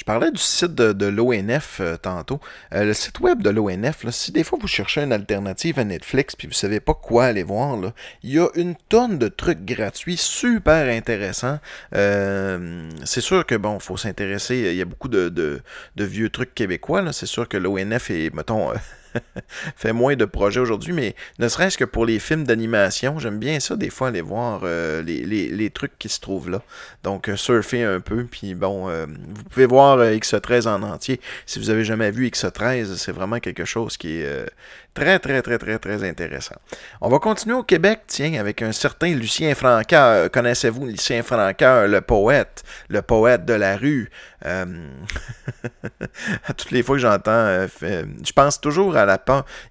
Parlais 0.06 0.32
du 0.32 0.40
site 0.42 0.76
de, 0.76 1.06
l'ONF 1.08 1.80
euh, 1.82 1.98
tantôt. 1.98 2.40
Euh, 2.74 2.86
le 2.86 2.94
site 2.94 3.20
web 3.20 3.42
de 3.42 3.50
l'ONF, 3.50 4.08
si 4.10 4.32
des 4.32 4.44
fois 4.44 4.58
vous 4.62 4.68
cherchez 4.68 5.02
une 5.02 5.12
alternative 5.12 5.80
à 5.80 5.84
Netflix 5.84 6.36
puis 6.36 6.48
vous 6.48 6.54
savez 6.54 6.80
pas 6.80 6.94
quoi 6.94 7.26
aller 7.26 7.44
voir, 7.44 7.78
il 8.24 8.34
y 8.34 8.40
a 8.40 8.48
une 8.56 8.76
tonne 8.90 9.18
de 9.18 9.28
trucs 9.28 9.66
gratuits 9.66 10.18
super 10.18 10.96
intéressants. 10.96 11.60
Euh, 11.96 12.90
c'est 13.04 13.22
sûr 13.22 13.46
que 13.46 13.56
bon, 13.56 13.80
faut 13.80 13.98
s'intéresser. 13.98 14.70
Il 14.72 14.76
y 14.76 14.82
a 14.82 14.86
beaucoup 14.86 15.10
de, 15.10 15.30
de, 15.30 15.62
vieux 15.98 16.30
trucs 16.30 16.54
québécois. 16.54 17.12
C'est 17.12 17.26
sûr 17.26 17.48
que 17.48 17.58
l'ONF 17.58 18.12
est, 18.12 18.34
mettons. 18.34 18.72
fait 19.76 19.94
moins 19.94 20.16
de 20.16 20.26
projets 20.26 20.60
aujourd'hui, 20.60 20.94
mais 20.94 21.16
ne 21.40 21.48
serait-ce 21.48 21.78
que 21.78 21.86
pour 21.86 22.06
les 22.06 22.20
films 22.20 22.44
d'animation, 22.44 23.20
j'aime 23.20 23.40
bien 23.40 23.60
ça 23.60 23.76
des 23.76 23.90
fois 23.90 24.10
aller 24.10 24.22
voir 24.22 24.62
euh, 24.64 25.02
les, 25.04 25.70
trucs 25.70 25.98
qui 25.98 26.10
se 26.10 26.20
trouvent 26.20 26.50
là. 26.50 26.62
Donc 27.04 27.30
euh, 27.30 27.36
surfer 27.36 27.84
un 27.84 28.00
peu, 28.00 28.26
puis 28.26 28.56
bon, 28.56 28.90
euh, 28.90 29.06
vous 29.08 29.44
pouvez 29.44 29.66
voir 29.66 30.00
X13 30.00 30.68
en 30.68 30.84
entier. 30.84 31.20
Si 31.46 31.60
vous 31.60 31.70
avez 31.70 31.84
jamais 31.84 32.12
vu 32.12 32.28
X13, 32.28 32.96
c'est 32.96 33.12
vraiment 33.12 33.40
quelque 33.40 33.66
chose 33.66 33.98
qui 33.98 34.20
est 34.20 34.46
très 34.96 35.20
très 35.20 35.44
très 35.44 35.60
très 35.60 35.78
très 35.78 36.04
intéressant. 36.08 36.56
On 37.02 37.10
va 37.10 37.20
continuer 37.20 37.56
au 37.56 37.64
Québec, 37.64 38.02
tiens, 38.08 38.40
avec 38.40 38.64
un 38.64 38.72
certain 38.72 39.14
Lucien 39.14 39.54
Francaire. 39.54 40.32
Connaissez-vous 40.32 40.88
Lucien 40.88 41.22
Francaire, 41.22 41.88
le 41.88 42.02
poète, 42.02 42.64
le 42.90 43.04
poète 43.04 43.46
de 43.46 43.54
la 43.54 43.78
rue? 43.78 44.10
à 44.46 44.66
toutes 46.56 46.72
les 46.72 46.84
fois 46.84 46.96
que 46.96 47.02
j'entends, 47.02 47.68
je 47.82 48.32
pense 48.34 48.62
toujours 48.62 48.96
à 48.96 49.06
la 49.06 49.20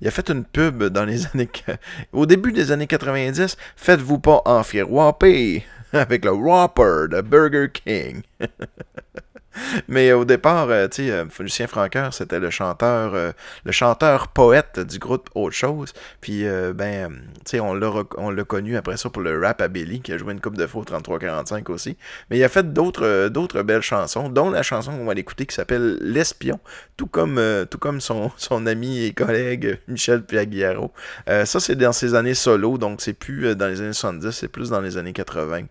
Il 0.01 0.09
a 0.09 0.11
fait 0.11 0.29
une 0.31 0.45
pub 0.45 0.85
dans 0.85 1.05
les 1.05 1.27
années. 1.35 1.49
Au 2.13 2.27
début 2.27 2.53
des 2.53 2.71
années 2.71 2.87
90. 2.87 3.57
Faites-vous 3.77 4.19
pas 4.19 4.43
enfiroiper 4.45 5.65
avec 5.93 6.25
le 6.25 6.33
Whopper 6.33 7.07
de 7.11 7.21
Burger 7.21 7.69
King. 7.73 8.23
Mais 9.89 10.13
au 10.13 10.25
départ, 10.25 10.69
euh, 10.71 10.89
tu 10.89 11.07
sais, 11.07 11.11
euh, 11.11 11.25
Lucien 11.41 11.67
Francoeur, 11.67 12.13
c'était 12.13 12.41
le 12.41 12.51
chanteur, 12.51 13.15
euh, 13.15 13.33
le 13.65 13.73
chanteur 13.73 14.29
poète 14.29 14.81
du 14.81 14.99
groupe 14.99 15.29
Autre 15.35 15.55
Chose. 15.55 15.93
Puis, 16.21 16.45
ben, 16.75 17.11
tu 17.45 17.51
sais, 17.51 17.61
on 17.61 17.75
l'a 17.75 18.45
connu 18.45 18.77
après 18.77 18.97
ça 18.97 19.11
pour 19.11 19.23
le 19.23 19.39
rap 19.39 19.61
à 19.61 19.69
Billy, 19.69 20.01
qui 20.01 20.13
a 20.13 20.19
joué 20.19 20.33
une 20.33 20.41
coupe 20.41 20.57
de 20.57 20.67
faux 20.67 20.83
33-45 20.83 21.71
aussi. 21.71 21.97
Mais 22.31 22.39
il 22.39 22.45
a 22.45 22.49
fait 22.49 22.73
d'autres 22.73 23.63
belles 23.63 23.83
chansons, 23.83 24.29
dont 24.29 24.51
la 24.51 24.63
chanson 24.63 24.97
qu'on 24.97 25.05
va 25.05 25.15
l'écouter 25.15 25.47
qui 25.47 25.55
s'appelle 25.55 25.99
L'Espion, 26.01 26.59
tout 26.97 27.07
comme, 27.07 27.41
son 28.01 28.67
ami 28.67 29.05
et 29.05 29.13
collègue 29.13 29.79
Michel 29.89 30.25
Piaguiaro. 30.25 30.93
ça, 31.27 31.61
c'est 31.61 31.77
dans 31.77 31.93
ses 31.93 32.15
années 32.15 32.35
solo, 32.35 32.79
donc 32.79 33.01
c'est 33.01 33.15
plus 33.15 33.55
dans 33.57 33.69
les 33.69 33.81
années 33.81 33.93
70, 33.93 34.31
c'est 34.31 34.49
plus 34.49 34.71
dans 34.71 34.81
les 34.81 34.97
années 34.97 35.13
80 35.13 35.65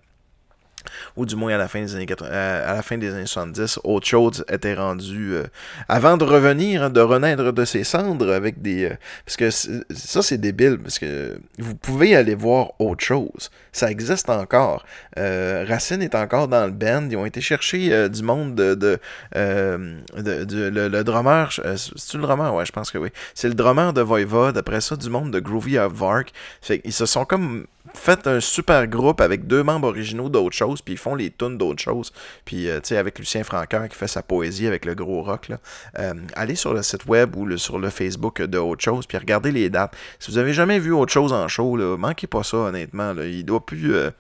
ou 1.16 1.26
du 1.26 1.36
moins 1.36 1.54
à 1.54 1.58
la 1.58 1.68
fin 1.68 1.82
des 1.82 1.96
années, 1.96 2.08
euh, 2.22 2.72
à 2.72 2.76
la 2.76 2.82
fin 2.82 2.98
des 2.98 3.14
années 3.14 3.26
70, 3.26 3.80
autre 3.84 4.08
chose 4.08 4.46
était 4.50 4.74
rendu 4.74 5.34
euh, 5.34 5.44
avant 5.88 6.18
de 6.18 6.24
revenir, 6.24 6.84
hein, 6.84 6.90
de 6.90 7.02
renaître 7.02 7.52
de 7.52 7.66
ses 7.66 7.84
cendres 7.84 8.32
avec 8.32 8.62
des. 8.62 8.86
Euh, 8.86 8.96
parce 9.26 9.38
que 9.38 9.50
ça, 9.50 10.22
c'est 10.22 10.38
débile, 10.38 10.80
parce 10.80 11.00
que 11.00 11.38
vous 11.60 11.76
pouvez 11.76 12.16
aller 12.16 12.36
voir 12.36 12.72
autre 12.80 13.04
chose. 13.04 13.52
Ça 13.72 13.90
existe 13.90 14.30
encore. 14.30 14.86
Racine 15.18 16.04
est 16.04 16.14
encore 16.14 16.48
dans 16.48 16.66
le 16.66 16.72
band. 16.72 17.08
Ils 17.10 17.18
ont 17.18 17.26
été 17.26 17.42
chercher 17.42 18.08
du 18.08 18.22
monde 18.22 18.54
de. 18.54 18.76
de, 18.76 19.00
le, 19.34 21.04
drummer. 21.04 21.52
C'est-tu 21.52 22.18
le 22.18 22.24
drummer? 22.24 22.54
Ouais, 22.54 22.66
je 22.66 22.72
pense 22.72 22.92
que 22.92 23.00
oui. 23.00 23.10
C'est 23.34 23.48
le 23.48 23.56
drummer 23.56 23.94
de 23.94 24.02
Voivod. 24.02 24.56
Après 24.58 24.82
ça, 24.82 24.96
du 24.96 25.10
monde 25.10 25.32
de 25.32 25.40
Groovy 25.40 25.80
of 25.80 25.94
Vark. 25.94 26.32
ils 26.84 26.94
se 26.94 27.08
sont 27.08 27.26
comme 27.26 27.66
faites 27.94 28.28
un 28.28 28.40
super 28.40 28.88
groupe 28.88 29.22
avec 29.22 29.48
deux 29.48 29.64
membres 29.64 29.88
originaux 29.88 30.30
d'autres 30.30 30.56
choses, 30.56 30.82
puis 30.82 30.96
ils 30.96 30.98
font 30.98 31.16
les 31.16 31.32
tunes 31.32 31.58
d'autres 31.58 31.82
choses. 31.82 32.12
Puis, 32.46 32.70
euh, 32.70 32.80
tu 32.80 32.90
sais, 32.90 32.98
avec 32.98 33.20
Lucien 33.20 33.44
Francoeur 33.44 33.88
qui 33.88 33.96
fait 33.96 34.08
sa 34.08 34.22
poésie 34.22 34.68
avec 34.68 34.86
le 34.86 34.96
gros 34.96 35.22
rock. 35.22 35.52
Euh, 36.00 36.14
allez 36.36 36.56
sur 36.56 36.74
le 36.74 36.82
site 36.84 37.06
web 37.06 37.36
ou 37.36 37.58
sur 37.58 37.80
le 37.80 37.90
Facebook 37.90 38.42
de 38.42 38.58
Autre 38.58 38.84
Chose, 38.84 39.06
puis 39.06 39.18
regardez 39.18 39.52
les 39.52 39.70
dates. 39.70 39.96
Si 40.20 40.32
vous 40.32 40.38
avez 40.38 40.54
jamais 40.54 40.80
vu 40.80 40.92
Autre 40.92 41.12
Chose 41.12 41.34
en 41.34 41.48
show, 41.48 41.78
là, 41.78 41.98
manquez 41.98 42.28
pas 42.28 42.44
ça, 42.44 42.58
honnêtement. 42.58 43.14
Là. 43.14 43.26
Il 43.26 43.46
doit 43.46 43.66
plus. 43.66 43.96
Euh, 43.96 44.12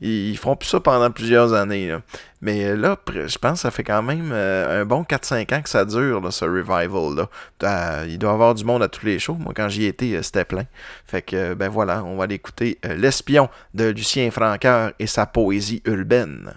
ils, 0.00 0.38
plus 0.38 0.68
ça 0.68 0.80
pendant 0.80 1.10
plusieurs 1.10 1.52
années. 1.52 1.94
Mais 2.42 2.74
là, 2.74 2.96
je 3.06 3.38
pense 3.38 3.52
que 3.52 3.58
ça 3.58 3.70
fait 3.70 3.84
quand 3.84 4.02
même 4.02 4.32
un 4.32 4.84
bon 4.84 5.02
4-5 5.02 5.54
ans 5.54 5.62
que 5.62 5.68
ça 5.68 5.84
dure, 5.84 6.20
là, 6.20 6.30
ce 6.30 6.44
revival. 6.44 7.26
Là. 7.60 8.04
il 8.06 8.18
doit 8.18 8.30
y 8.30 8.34
avoir 8.34 8.54
du 8.54 8.64
monde 8.64 8.82
à 8.82 8.88
tous 8.88 9.04
les 9.04 9.18
shows. 9.18 9.34
Moi, 9.34 9.52
quand 9.54 9.68
j'y 9.68 9.84
étais, 9.84 10.22
c'était 10.22 10.44
plein. 10.44 10.64
Fait 11.06 11.22
que, 11.22 11.54
ben 11.54 11.68
voilà, 11.68 12.02
on 12.04 12.16
va 12.16 12.26
l'écouter. 12.26 12.78
L'espion 12.82 13.48
de 13.74 13.84
Lucien 13.86 14.30
Francoeur 14.30 14.92
et 14.98 15.06
sa 15.06 15.26
poésie 15.26 15.82
urbaine. 15.84 16.52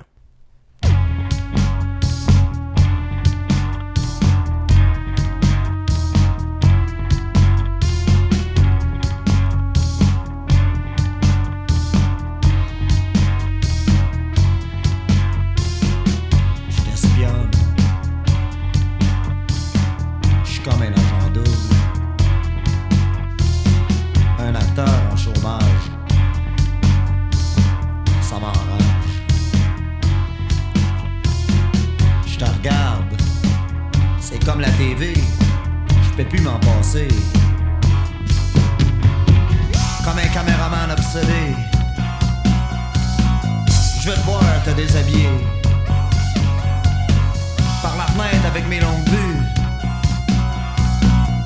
Par 47.81 47.97
la 47.97 48.05
fenêtre 48.05 48.45
avec 48.45 48.67
mes 48.67 48.79
longues 48.79 49.07
vues. 49.07 49.37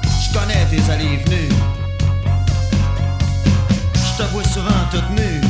Je 0.03 0.33
connais 0.37 0.65
tes 0.65 0.91
allées 0.91 1.13
et 1.13 1.17
venues. 1.17 1.49
Je 3.93 4.23
te 4.23 4.29
vois 4.31 4.43
souvent 4.43 4.83
toute 4.91 5.09
nue. 5.11 5.41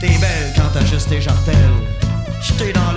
T'es 0.00 0.18
belle 0.18 0.52
quand 0.56 0.70
t'as 0.72 0.84
juste 0.84 1.08
tes 1.08 1.20
jartelles. 1.20 1.56
J'étais 2.40 2.72
dans 2.72 2.92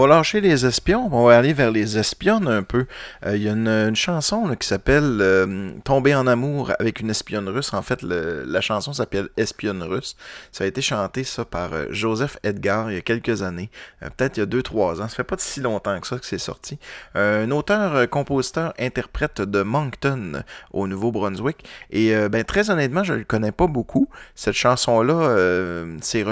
va 0.00 0.06
lâcher 0.06 0.40
les 0.40 0.64
espions, 0.64 1.08
on 1.12 1.26
va 1.26 1.36
aller 1.36 1.52
vers 1.52 1.70
les 1.70 1.98
espionnes 1.98 2.48
un 2.48 2.62
peu. 2.62 2.86
Euh, 3.26 3.36
Il 3.36 3.42
y 3.42 3.48
a 3.48 3.52
une, 3.52 3.94
chanson 3.96 4.54
qui 4.58 4.66
s'appelle 4.66 5.18
euh, 5.20 5.70
Tomber 5.84 6.14
en 6.14 6.26
amour 6.26 6.72
avec 6.78 7.00
une 7.00 7.10
espionne 7.10 7.48
russe. 7.48 7.72
En 7.74 7.82
fait, 7.82 8.02
la 8.02 8.60
chanson 8.60 8.92
s'appelle 8.92 9.28
Espionne 9.36 9.82
russe. 9.82 10.16
Ça 10.52 10.64
a 10.64 10.66
été 10.66 10.80
chanté 10.80 11.24
ça 11.24 11.44
par 11.44 11.72
euh, 11.72 11.86
Joseph 11.90 12.38
Edgar 12.42 12.90
il 12.90 12.94
y 12.94 12.98
a 12.98 13.00
quelques 13.00 13.42
années, 13.42 13.70
peut-être 14.00 14.36
il 14.36 14.40
y 14.40 14.42
a 14.42 14.46
2-3 14.46 15.02
ans. 15.02 15.08
Ça 15.08 15.16
fait 15.16 15.24
pas 15.24 15.36
si 15.38 15.60
longtemps 15.60 15.98
que 16.00 16.06
ça 16.06 16.18
que 16.18 16.26
c'est 16.26 16.38
sorti. 16.38 16.78
Un 17.14 17.50
auteur, 17.50 18.08
compositeur, 18.08 18.74
interprète 18.78 19.40
de 19.40 19.62
Moncton 19.62 20.42
au 20.72 20.86
Nouveau-Brunswick. 20.86 21.64
Et 21.90 22.14
ben, 22.28 22.44
très 22.44 22.70
honnêtement, 22.70 23.04
je 23.04 23.14
le 23.14 23.24
connais 23.24 23.52
pas 23.52 23.66
beaucoup. 23.66 24.08
Cette 24.34 24.54
chanson-là 24.54 25.86
s'est 26.00 26.24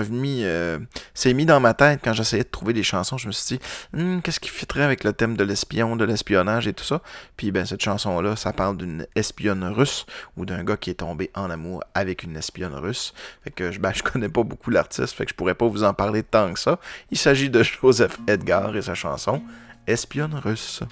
euh, 0.47 0.79
s'est 1.15 1.35
mis 1.35 1.47
dans 1.47 1.61
ma 1.61 1.75
tête 1.75 2.01
quand 2.03 2.13
j'essayais 2.13 2.45
de 2.45 2.49
trouver 2.49 2.73
des 2.73 2.83
chansons. 2.83 3.19
Je 3.19 3.27
me 3.27 3.33
suis 3.33 3.56
dit, 3.56 3.56
Hmm, 3.93 4.21
qu'est-ce 4.21 4.41
qui 4.41 4.49
fitterait 4.49 4.83
avec 4.83 5.05
le 5.05 5.13
thème 5.13 5.37
de 5.37 5.45
l'espion, 5.45 5.97
de 5.97 6.05
l'espionnage 6.05 6.67
et 6.67 6.73
tout 6.73 6.85
ça? 6.85 7.03
Puis 7.37 7.51
ben 7.51 7.65
cette 7.65 7.83
chanson-là, 7.83 8.37
ça 8.37 8.53
parle 8.53 8.77
d'une 8.77 9.07
espionne 9.15 9.65
russe 9.65 10.07
ou 10.37 10.45
d'un 10.45 10.65
gars 10.65 10.77
qui 10.77 10.91
est 10.91 10.95
tombé 10.95 11.31
en 11.35 11.51
amour 11.51 11.83
avec 11.95 12.23
une 12.23 12.37
espionne 12.37 12.75
russe. 12.75 13.15
Fait 13.45 13.51
que 13.51 13.77
ben, 13.79 13.93
je 13.95 14.03
connais 14.03 14.29
pas 14.29 14.43
beaucoup 14.43 14.71
l'artiste, 14.71 15.15
fait 15.15 15.25
que 15.25 15.31
je 15.31 15.37
pourrais 15.37 15.55
pas 15.55 15.67
vous 15.67 15.85
en 15.85 15.95
parler 15.95 16.23
tant 16.23 16.53
que 16.53 16.59
ça. 16.59 16.79
Il 17.11 17.19
s'agit 17.19 17.51
de 17.51 17.63
Joseph 17.63 18.19
Edgar 18.27 18.77
et 18.77 18.83
sa 18.83 18.95
chanson 18.95 19.43
Espionne 19.87 20.35
russe. 20.35 20.83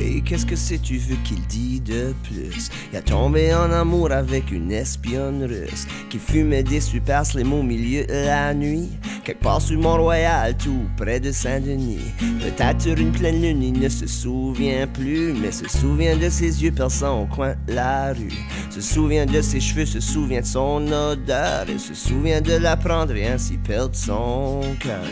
Hey, 0.00 0.22
qu'est-ce 0.22 0.46
que 0.46 0.56
c'est 0.56 0.78
tu 0.78 0.96
veux 0.96 1.16
qu'il 1.24 1.42
dit 1.46 1.78
de 1.80 2.14
plus? 2.22 2.70
Il 2.90 2.96
a 2.96 3.02
tombé 3.02 3.52
en 3.54 3.70
amour 3.70 4.10
avec 4.12 4.50
une 4.50 4.72
espionne 4.72 5.44
russe 5.44 5.86
qui 6.08 6.18
fumait 6.18 6.62
des 6.62 6.80
super 6.80 7.26
slim 7.26 7.52
au 7.52 7.62
milieu 7.62 8.06
de 8.06 8.24
la 8.24 8.54
nuit. 8.54 8.88
Quelque 9.24 9.42
part 9.42 9.60
sur 9.60 9.78
Mont-Royal, 9.78 10.56
tout 10.56 10.86
près 10.96 11.20
de 11.20 11.30
Saint-Denis. 11.30 12.14
Peut-être 12.40 12.80
sur 12.80 12.96
une 12.96 13.12
pleine 13.12 13.42
lune, 13.42 13.62
il 13.62 13.78
ne 13.78 13.90
se 13.90 14.06
souvient 14.06 14.86
plus, 14.86 15.34
mais 15.34 15.52
se 15.52 15.68
souvient 15.68 16.16
de 16.16 16.30
ses 16.30 16.62
yeux 16.62 16.72
perçants 16.72 17.24
au 17.24 17.26
coin 17.26 17.54
de 17.68 17.74
la 17.74 18.14
rue. 18.14 18.32
Se 18.70 18.80
souvient 18.80 19.26
de 19.26 19.42
ses 19.42 19.60
cheveux, 19.60 19.84
se 19.84 20.00
souvient 20.00 20.40
de 20.40 20.46
son 20.46 20.80
odeur, 20.90 21.68
et 21.68 21.78
se 21.78 21.92
souvient 21.92 22.40
de 22.40 22.54
la 22.54 22.78
prendre 22.78 23.14
et 23.14 23.26
ainsi 23.26 23.58
perdre 23.58 23.94
son 23.94 24.62
cœur. 24.80 25.04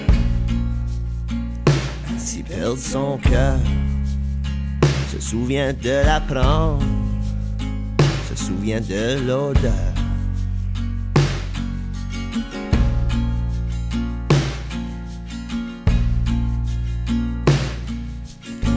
Ainsi 2.11 2.43
perdre 2.43 2.79
son 2.79 3.19
cœur 3.19 3.59
se 5.09 5.21
souvient 5.21 5.73
de 5.73 6.05
la 6.05 6.21
prendre, 6.21 6.85
se 8.29 8.37
souvient 8.37 8.81
de 8.81 9.27
l'odeur. 9.27 9.73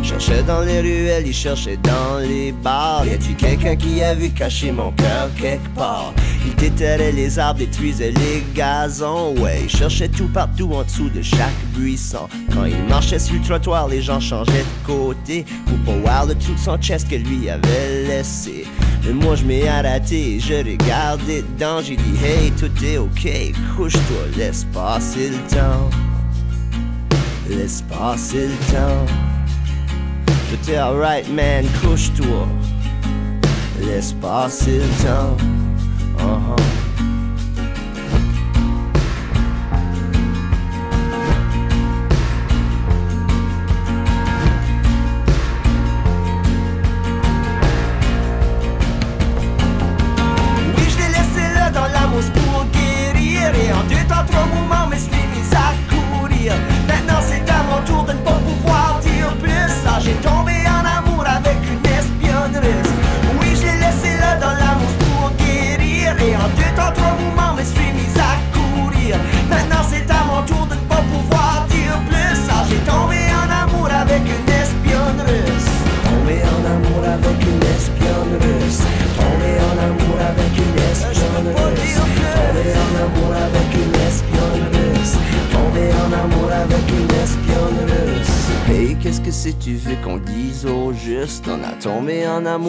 Cherchait 0.01 0.43
dans 0.43 0.61
les 0.61 0.79
ruelles, 0.81 1.27
il 1.27 1.33
cherchait 1.33 1.77
dans 1.77 2.19
les 2.19 2.51
bars. 2.51 3.05
Y 3.05 3.11
a-tu 3.11 3.33
quelqu'un 3.33 3.75
qui 3.75 4.01
a 4.01 4.13
vu 4.13 4.29
cacher 4.29 4.71
mon 4.71 4.91
cœur 4.91 5.29
quelque 5.35 5.67
part? 5.75 6.13
Il 6.45 6.55
déterrait 6.55 7.11
les 7.11 7.37
arbres, 7.37 7.59
détruisait 7.59 8.11
les 8.11 8.43
gazons. 8.55 9.35
Ouais, 9.37 9.61
il 9.63 9.69
cherchait 9.69 10.07
tout 10.07 10.27
partout 10.27 10.71
en 10.73 10.83
dessous 10.83 11.09
de 11.09 11.21
chaque 11.21 11.53
buisson. 11.75 12.27
Quand 12.53 12.65
il 12.65 12.83
marchait 12.89 13.19
sur 13.19 13.35
le 13.35 13.41
trottoir, 13.41 13.87
les 13.87 14.01
gens 14.01 14.19
changeaient 14.19 14.51
de 14.63 14.85
côté 14.85 15.45
pour 15.65 15.77
pas 15.79 15.99
voir 15.99 16.27
de 16.27 16.33
tout 16.33 16.57
son 16.57 16.77
chest 16.77 17.09
que 17.09 17.15
lui 17.15 17.49
avait 17.49 18.03
laissé. 18.07 18.65
Mais 19.05 19.13
moi 19.13 19.35
je 19.35 19.45
m'ai 19.45 19.67
arrêté, 19.67 20.39
je 20.39 20.55
regardais 20.55 21.41
dedans, 21.41 21.81
j'ai 21.81 21.95
dit 21.95 22.25
hey 22.25 22.51
tout 22.51 22.71
est 22.83 22.97
ok, 22.97 23.27
couche-toi, 23.75 24.23
laisse 24.37 24.65
passer 24.73 25.29
le 25.29 25.55
temps. 25.55 25.89
Laisse 27.49 27.83
passer 27.83 28.47
le 28.47 28.73
temps. 28.73 29.05
Je 30.51 30.55
dis 30.57 30.75
alright 30.75 31.27
man, 31.33 31.65
couche-toi. 31.81 32.47
Laisse 33.81 34.13
passer 34.13 34.77
le 34.77 35.03
temps. 35.03 35.37
Uh 36.17 36.39
huh. 36.39 36.80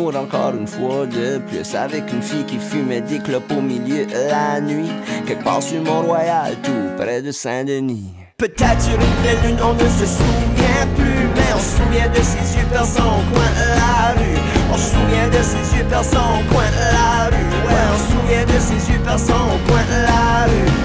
Encore 0.01 0.55
une 0.59 0.67
fois 0.67 1.07
de 1.07 1.39
plus 1.39 1.75
avec 1.75 2.13
une 2.13 2.23
fille 2.23 2.45
qui 2.45 2.59
fumait 2.59 3.01
des 3.03 3.19
clopes 3.19 3.53
au 3.53 3.61
milieu 3.61 4.07
la 4.29 4.61
nuit. 4.61 4.91
Quelque 5.27 5.45
part 5.45 5.63
sur 5.63 5.83
Mont-Royal, 5.83 6.57
tout 6.63 6.97
près 6.97 7.21
de 7.21 7.31
Saint-Denis. 7.31 8.13
Peut-être 8.39 8.81
sur 8.81 8.95
une 8.95 9.23
pleine 9.23 9.43
lune, 9.45 9.59
on 9.63 9.75
ne 9.75 9.89
se 9.89 10.07
souvient 10.07 10.87
plus 10.97 11.29
Mais 11.37 11.53
on 11.55 11.59
se 11.59 11.77
souvient 11.77 12.09
de 12.09 12.23
ses 12.23 12.59
yeux 12.59 12.67
perçants 12.73 13.19
au 13.21 13.35
coin 13.35 13.51
de 13.61 13.69
la 13.79 14.21
rue 14.21 14.41
On 14.73 14.77
se 14.77 14.91
souvient 14.91 15.29
de 15.29 15.43
ses 15.45 15.77
yeux 15.77 15.85
perçants 15.85 16.41
au 16.41 16.53
coin 16.53 16.65
de 16.65 16.95
la 16.97 17.27
rue 17.27 17.53
Ouais, 17.69 17.87
on 17.95 17.99
se 17.99 18.13
souvient 18.13 18.45
de 18.47 18.61
ses 18.61 18.93
yeux 18.93 19.01
perçants 19.05 19.47
au 19.55 19.71
coin 19.71 19.83
de 19.83 20.03
la 20.07 20.47
rue 20.47 20.82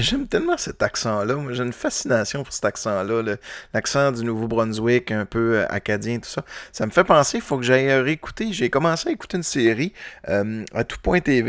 J'aime 0.00 0.28
tellement 0.28 0.56
cet 0.56 0.82
accent-là. 0.82 1.34
J'ai 1.50 1.62
une 1.62 1.72
fascination 1.72 2.44
pour 2.44 2.52
cet 2.52 2.64
accent-là. 2.64 3.22
là. 3.22 3.36
L'accent 3.74 4.12
du 4.12 4.22
Nouveau-Brunswick, 4.22 5.10
un 5.10 5.24
peu 5.24 5.58
euh, 5.58 5.66
acadien, 5.68 6.18
tout 6.18 6.28
ça. 6.28 6.44
Ça 6.72 6.86
me 6.86 6.90
fait 6.92 7.04
penser, 7.04 7.38
il 7.38 7.42
faut 7.42 7.56
que 7.56 7.64
j'aille 7.64 7.92
réécouter. 7.92 8.52
J'ai 8.52 8.70
commencé 8.70 9.08
à 9.08 9.12
écouter 9.12 9.38
une 9.38 9.42
série 9.42 9.92
euh, 10.28 10.64
à 10.72 10.84
tout 10.84 10.98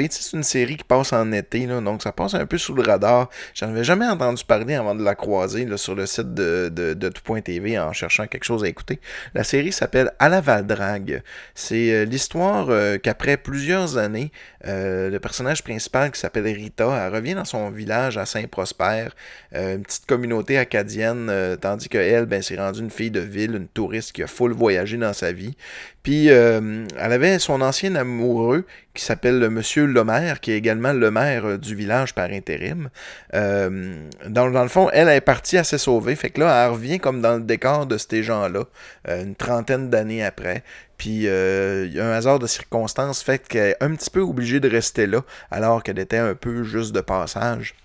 c'est 0.09 0.37
une 0.37 0.43
série 0.43 0.77
qui 0.77 0.83
passe 0.83 1.11
en 1.11 1.31
été, 1.31 1.67
donc 1.67 2.01
ça 2.01 2.11
passe 2.11 2.33
un 2.33 2.45
peu 2.45 2.57
sous 2.57 2.73
le 2.73 2.81
radar. 2.81 3.29
J'en 3.53 3.69
avais 3.69 3.83
jamais 3.83 4.07
entendu 4.07 4.43
parler 4.45 4.75
avant 4.75 4.95
de 4.95 5.03
la 5.03 5.15
croiser 5.15 5.67
sur 5.77 5.95
le 5.95 6.05
site 6.05 6.33
de, 6.33 6.69
de, 6.69 7.77
en 7.79 7.93
cherchant 7.93 8.25
quelque 8.27 8.45
chose 8.45 8.63
à 8.63 8.67
écouter. 8.67 8.99
La 9.33 9.43
série 9.43 9.71
s'appelle 9.71 10.11
À 10.19 10.29
la 10.29 10.41
Valdrague. 10.41 11.21
C'est 11.55 11.91
euh, 11.91 12.05
l'histoire 12.05 12.69
qu'après 13.03 13.37
plusieurs 13.37 13.97
années, 13.97 14.31
le 14.63 15.17
personnage 15.17 15.63
principal 15.63 16.11
qui 16.11 16.19
s'appelle 16.19 16.45
Rita, 16.45 17.05
elle 17.05 17.13
revient 17.13 17.33
dans 17.33 17.45
son 17.45 17.69
village 17.69 18.17
à 18.17 18.25
Saint-Prosper, 18.39 19.07
euh, 19.55 19.75
une 19.75 19.83
petite 19.83 20.05
communauté 20.05 20.57
acadienne, 20.57 21.27
euh, 21.29 21.55
tandis 21.55 21.89
qu'elle, 21.89 22.25
ben, 22.25 22.41
s'est 22.41 22.57
rendue 22.57 22.79
une 22.79 22.91
fille 22.91 23.11
de 23.11 23.19
ville, 23.19 23.55
une 23.55 23.67
touriste 23.67 24.11
qui 24.11 24.23
a 24.23 24.27
full 24.27 24.53
voyagé 24.53 24.97
dans 24.97 25.13
sa 25.13 25.31
vie. 25.31 25.55
Puis 26.03 26.29
euh, 26.29 26.85
elle 26.97 27.11
avait 27.11 27.39
son 27.39 27.61
ancien 27.61 27.95
amoureux 27.95 28.65
qui 28.93 29.03
s'appelle 29.03 29.39
le 29.39 29.49
Monsieur 29.49 29.85
Lemaire, 29.85 30.39
qui 30.39 30.51
est 30.51 30.57
également 30.57 30.93
le 30.93 31.11
maire 31.11 31.59
du 31.59 31.75
village 31.75 32.15
par 32.15 32.29
intérim. 32.31 32.89
Dans, 33.33 34.47
le 34.47 34.67
fond, 34.67 34.89
elle 34.91 35.09
est 35.09 35.21
partie 35.21 35.57
à 35.57 35.63
se 35.63 35.77
sauver. 35.77 36.15
Fait 36.15 36.29
que 36.29 36.39
là, 36.39 36.65
elle 36.65 36.71
revient 36.71 36.99
comme 36.99 37.21
dans 37.21 37.35
le 37.35 37.43
décor 37.43 37.85
de 37.85 37.97
ces 37.97 38.23
gens-là, 38.23 38.63
une 39.07 39.35
trentaine 39.35 39.89
d'années 39.89 40.23
après. 40.23 40.63
Puis 40.97 41.29
un 41.29 42.11
hasard 42.11 42.39
de 42.39 42.47
circonstances 42.47 43.21
fait 43.21 43.47
qu'elle 43.47 43.71
est 43.71 43.83
un 43.83 43.93
petit 43.93 44.09
peu 44.09 44.21
obligée 44.21 44.59
de 44.59 44.69
rester 44.69 45.05
là, 45.05 45.21
alors 45.51 45.83
qu'elle 45.83 45.99
était 45.99 46.17
un 46.17 46.33
peu 46.33 46.63
juste 46.63 46.93
de 46.93 47.01
passage. 47.01 47.75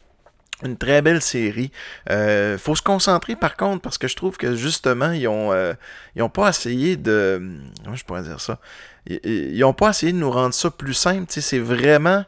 Une 0.62 0.76
très 0.76 1.02
belle 1.02 1.20
série. 1.20 1.72
Euh, 2.10 2.56
faut 2.58 2.76
se 2.76 2.82
concentrer 2.82 3.34
par 3.34 3.56
contre 3.56 3.82
parce 3.82 3.98
que 3.98 4.06
je 4.06 4.14
trouve 4.14 4.36
que 4.36 4.54
justement 4.54 5.10
ils 5.10 5.26
ont 5.26 5.52
euh, 5.52 5.74
ils 6.14 6.22
ont 6.22 6.28
pas 6.28 6.48
essayé 6.48 6.96
de 6.96 7.58
comment 7.82 7.96
je 7.96 8.04
pourrais 8.04 8.22
dire 8.22 8.40
ça? 8.40 8.60
Ils, 9.06 9.62
ont 9.64 9.74
pas 9.74 9.90
essayé 9.90 10.12
de 10.12 10.18
nous 10.18 10.30
rendre 10.30 10.54
ça 10.54 10.70
plus 10.70 10.94
simple. 10.94 11.26
C'est 11.28 11.58
vraiment 11.58 12.24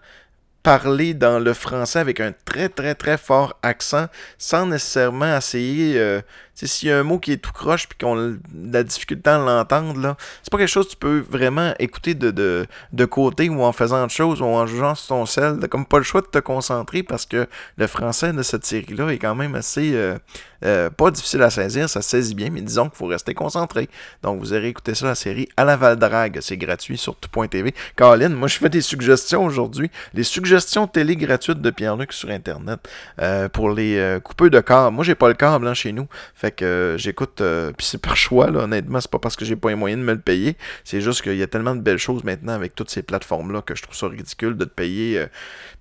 parler 0.65 1.15
dans 1.15 1.39
le 1.39 1.55
français 1.55 2.01
avec 2.01 2.19
un 2.19 2.33
très 2.45 2.69
très 2.69 2.97
très 2.97 3.17
fort 3.17 3.57
accent 3.63 4.09
sans 4.39 4.67
nécessairement 4.67 5.37
essayer 5.37 5.97
euh, 5.97 6.21
s'il 6.65 6.89
y 6.89 6.93
a 6.93 6.99
un 6.99 7.03
mot 7.03 7.19
qui 7.19 7.33
est 7.33 7.37
tout 7.37 7.53
croche 7.53 7.87
puis 7.89 7.99
qu'on 7.99 8.19
a 8.19 8.29
de 8.31 8.73
la 8.73 8.83
difficulté 8.83 9.29
à 9.29 9.39
l'entendre 9.39 10.01
là 10.01 10.17
c'est 10.43 10.51
pas 10.51 10.59
quelque 10.59 10.69
chose 10.69 10.87
que 10.87 10.93
tu 10.93 10.97
peux 10.97 11.19
vraiment 11.29 11.75
écouter 11.79 12.15
de, 12.15 12.31
de, 12.31 12.67
de 12.93 13.05
côté 13.05 13.49
ou 13.49 13.63
en 13.63 13.73
faisant 13.73 14.05
autre 14.05 14.13
chose 14.13 14.41
ou 14.41 14.45
en 14.45 14.67
jouant 14.67 14.95
sur 14.95 15.09
ton 15.09 15.27
sel. 15.27 15.59
T'as 15.61 15.69
comme 15.69 15.87
pas 15.87 15.99
le 15.99 16.05
choix 16.05 16.21
de 16.21 16.27
te 16.27 16.39
concentrer 16.39 17.03
parce 17.03 17.27
que 17.27 17.47
le 17.77 17.87
français 17.87 18.33
de 18.33 18.43
cette 18.43 18.65
série 18.65 18.95
là 18.95 19.09
est 19.09 19.19
quand 19.19 19.35
même 19.35 19.55
assez 19.55 19.93
euh, 19.95 20.17
euh, 20.65 20.91
pas 20.91 21.11
difficile 21.11 21.43
à 21.43 21.51
saisir 21.51 21.89
ça 21.89 22.03
saisit 22.03 22.35
bien 22.35 22.51
mais 22.51 22.63
disons 22.63 22.89
qu'il 22.89 22.99
faut 22.99 23.07
rester 23.07 23.35
concentré. 23.35 23.89
Donc 24.23 24.41
vous 24.41 24.53
aurez 24.53 24.69
écouté 24.69 24.95
ça 24.95 25.07
la 25.07 25.15
série 25.15 25.49
à 25.57 25.65
la 25.65 25.77
Val 25.77 25.97
Drague 25.97 26.39
c'est 26.41 26.57
gratuit 26.57 26.97
sur 26.99 27.17
tout.tv 27.17 27.75
Caroline 27.97 28.33
moi 28.33 28.49
je 28.49 28.59
fais 28.59 28.69
des 28.69 28.81
suggestions 28.81 29.45
aujourd'hui. 29.45 29.91
Les 30.15 30.25
suggestions 30.25 30.87
télé 30.87 31.17
gratuites 31.17 31.61
de 31.61 31.71
Pierre-Luc 31.71 32.13
sur 32.13 32.31
internet 32.31 32.81
euh, 33.21 33.49
pour 33.49 33.71
les 33.71 33.99
euh, 33.99 34.21
coupeurs 34.21 34.51
de 34.51 34.61
câble 34.61 34.95
moi 34.95 35.05
j'ai 35.05 35.15
pas 35.15 35.29
le 35.29 35.35
câble 35.35 35.67
hein, 35.67 35.75
chez 35.75 35.93
nous 35.93 36.07
que 36.51 36.65
euh, 36.65 36.99
j'écoute 36.99 37.41
euh, 37.41 37.73
puis 37.77 37.87
c'est 37.87 38.01
par 38.01 38.17
choix 38.17 38.51
là 38.51 38.61
honnêtement 38.61 39.01
c'est 39.01 39.11
pas 39.11 39.19
parce 39.19 39.37
que 39.37 39.45
j'ai 39.45 39.57
pas 39.57 39.71
les 39.71 39.75
moyens 39.75 40.01
de 40.01 40.07
me 40.07 40.13
le 40.13 40.21
payer. 40.21 40.57
C'est 40.85 41.01
juste 41.01 41.23
qu'il 41.23 41.37
y 41.37 41.43
a 41.43 41.47
tellement 41.47 41.75
de 41.75 41.81
belles 41.81 41.99
choses 41.99 42.25
maintenant 42.25 42.53
avec 42.53 42.75
toutes 42.75 42.91
ces 42.91 43.03
plateformes 43.03 43.53
là 43.53 43.63
que 43.63 43.75
je 43.75 43.83
trouve 43.83 43.95
ça 43.95 44.09
ridicule 44.09 44.57
de 44.57 44.65
te 44.65 44.71
payer 44.71 45.19
euh, 45.19 45.27